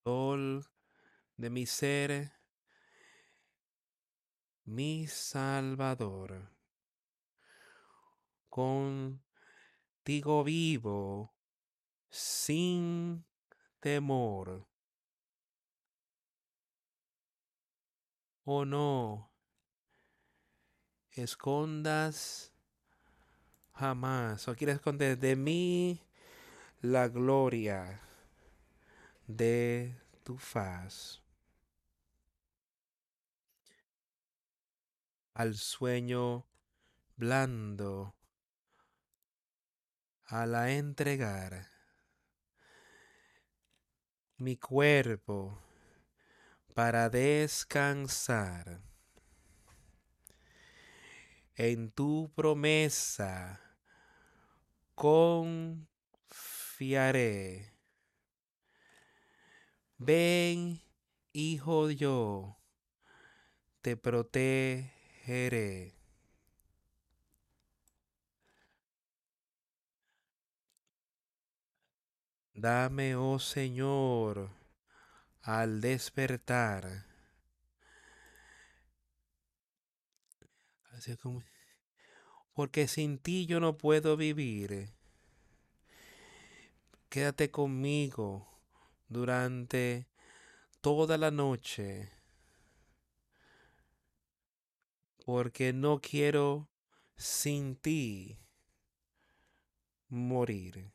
[0.09, 2.31] De mi ser,
[4.65, 6.49] mi Salvador.
[8.49, 9.23] Contigo
[10.43, 11.35] vivo
[12.09, 13.23] sin
[13.79, 14.67] temor.
[18.45, 19.31] O no,
[21.11, 22.51] escondas
[23.73, 26.01] jamás, o quieres esconder de mí
[26.81, 28.08] la gloria
[29.29, 31.21] de tu faz.
[35.39, 36.45] al sueño
[37.15, 38.13] blando,
[40.25, 41.69] a la entregar
[44.35, 45.57] mi cuerpo
[46.75, 48.81] para descansar
[51.55, 53.61] en tu promesa
[54.93, 55.87] confiaré.
[60.01, 60.81] Ven,
[61.33, 62.57] hijo yo,
[63.81, 65.93] te protegeré
[72.53, 74.49] Dame, oh Señor,
[75.41, 77.05] al despertar.
[82.53, 84.89] Porque sin ti yo no puedo vivir.
[87.07, 88.48] Quédate conmigo
[89.09, 90.07] durante
[90.81, 92.11] toda la noche
[95.25, 96.69] porque no quiero
[97.15, 98.39] sin ti
[100.07, 100.91] morir.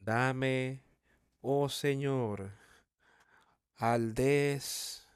[0.00, 0.82] Dame,
[1.42, 2.50] oh Señor,
[3.76, 5.06] al despertar,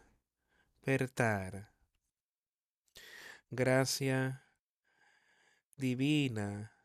[3.51, 4.45] gracia
[5.77, 6.78] divina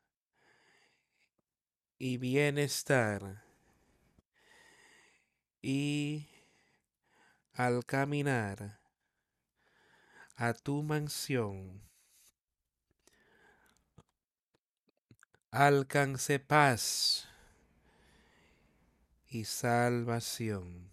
[2.05, 3.41] y bienestar
[5.61, 6.27] y
[7.53, 8.81] al caminar
[10.35, 11.81] a tu mansión,
[15.49, 17.29] alcance paz
[19.29, 20.92] y salvación.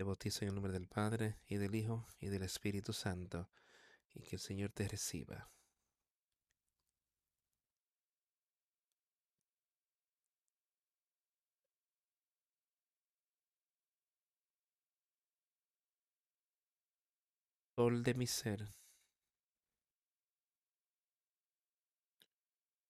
[0.00, 3.50] Te bautizo en el nombre del Padre, y del Hijo, y del Espíritu Santo,
[4.14, 5.50] y que el Señor te reciba.
[17.76, 18.70] Sol de mi ser.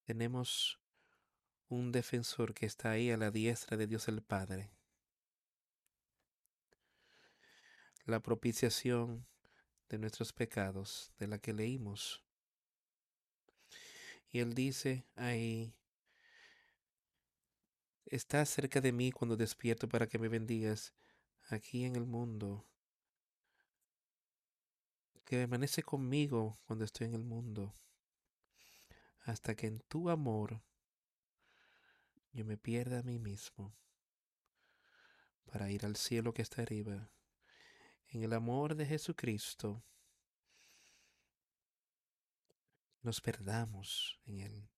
[0.05, 0.79] Tenemos
[1.67, 4.71] un defensor que está ahí a la diestra de Dios el Padre
[8.11, 9.27] la propiciación
[9.89, 12.23] de nuestros pecados, de la que leímos.
[14.31, 15.75] Y él dice ahí,
[18.07, 20.95] estás cerca de mí cuando despierto para que me bendigas
[21.49, 22.67] aquí en el mundo,
[25.25, 27.75] que permanece conmigo cuando estoy en el mundo,
[29.23, 30.63] hasta que en tu amor
[32.33, 33.75] yo me pierda a mí mismo
[35.51, 37.11] para ir al cielo que está arriba.
[38.11, 39.85] En el amor de Jesucristo,
[43.03, 44.69] nos perdamos en Él,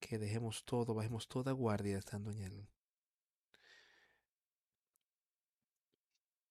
[0.00, 2.68] que dejemos todo, bajemos toda guardia estando en Él,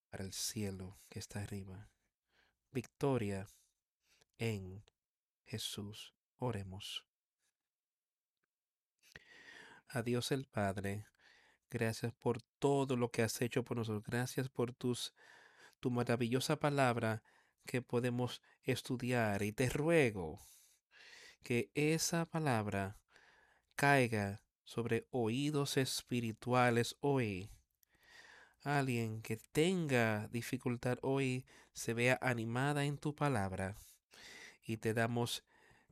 [0.09, 1.89] para el cielo que está arriba.
[2.71, 3.47] Victoria
[4.37, 4.83] en
[5.45, 6.13] Jesús.
[6.37, 7.05] Oremos.
[9.87, 11.05] A Dios el Padre,
[11.69, 14.03] gracias por todo lo que has hecho por nosotros.
[14.03, 15.13] Gracias por tus,
[15.83, 17.23] tu maravillosa palabra
[17.65, 19.43] que podemos estudiar.
[19.43, 20.39] Y te ruego
[21.43, 23.01] que esa palabra
[23.75, 27.49] caiga sobre oídos espirituales hoy.
[28.61, 33.75] Alguien que tenga dificultad hoy se vea animada en tu palabra.
[34.65, 35.43] Y te damos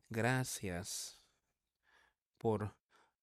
[0.08, 1.20] gracias
[2.38, 2.74] por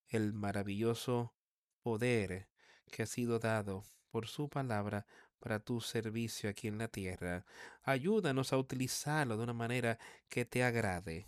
[0.10, 1.34] el maravilloso
[1.82, 2.48] poder
[2.92, 5.08] que ha sido dado por su palabra
[5.40, 7.46] para tu servicio aquí en la tierra.
[7.84, 9.98] Ayúdanos a utilizarlo de una manera
[10.28, 11.28] que te agrade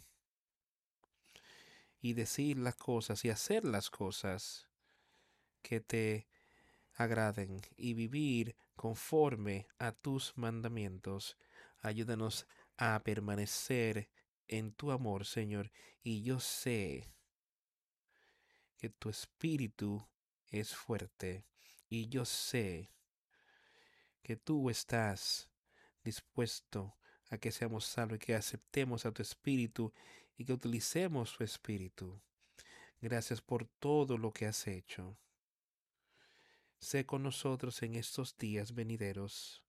[2.02, 4.68] y decir las cosas y hacer las cosas
[5.62, 6.28] que te
[6.94, 11.38] agraden y vivir conforme a tus mandamientos.
[11.80, 12.48] Ayúdanos
[12.78, 14.10] a permanecer
[14.48, 15.72] en tu amor, Señor.
[16.04, 17.14] Y yo sé
[18.78, 20.08] que tu espíritu
[20.48, 21.46] es fuerte.
[21.88, 22.90] Y yo sé
[24.22, 25.50] que tú estás
[26.04, 26.96] dispuesto
[27.30, 29.94] a que seamos salvos y que aceptemos a tu espíritu
[30.38, 32.22] y que utilicemos su espíritu.
[33.00, 35.18] Gracias por todo lo que has hecho.
[36.80, 39.64] Sé con nosotros en estos días venideros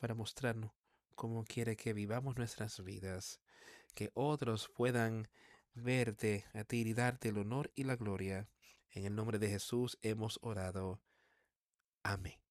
[0.00, 0.72] para mostrarnos
[1.14, 3.40] cómo quiere que vivamos nuestras vidas,
[3.94, 5.28] que otros puedan
[5.74, 8.48] verte a ti y darte el honor y la gloria.
[8.90, 11.00] En el nombre de Jesús hemos orado.
[12.02, 12.49] Amén.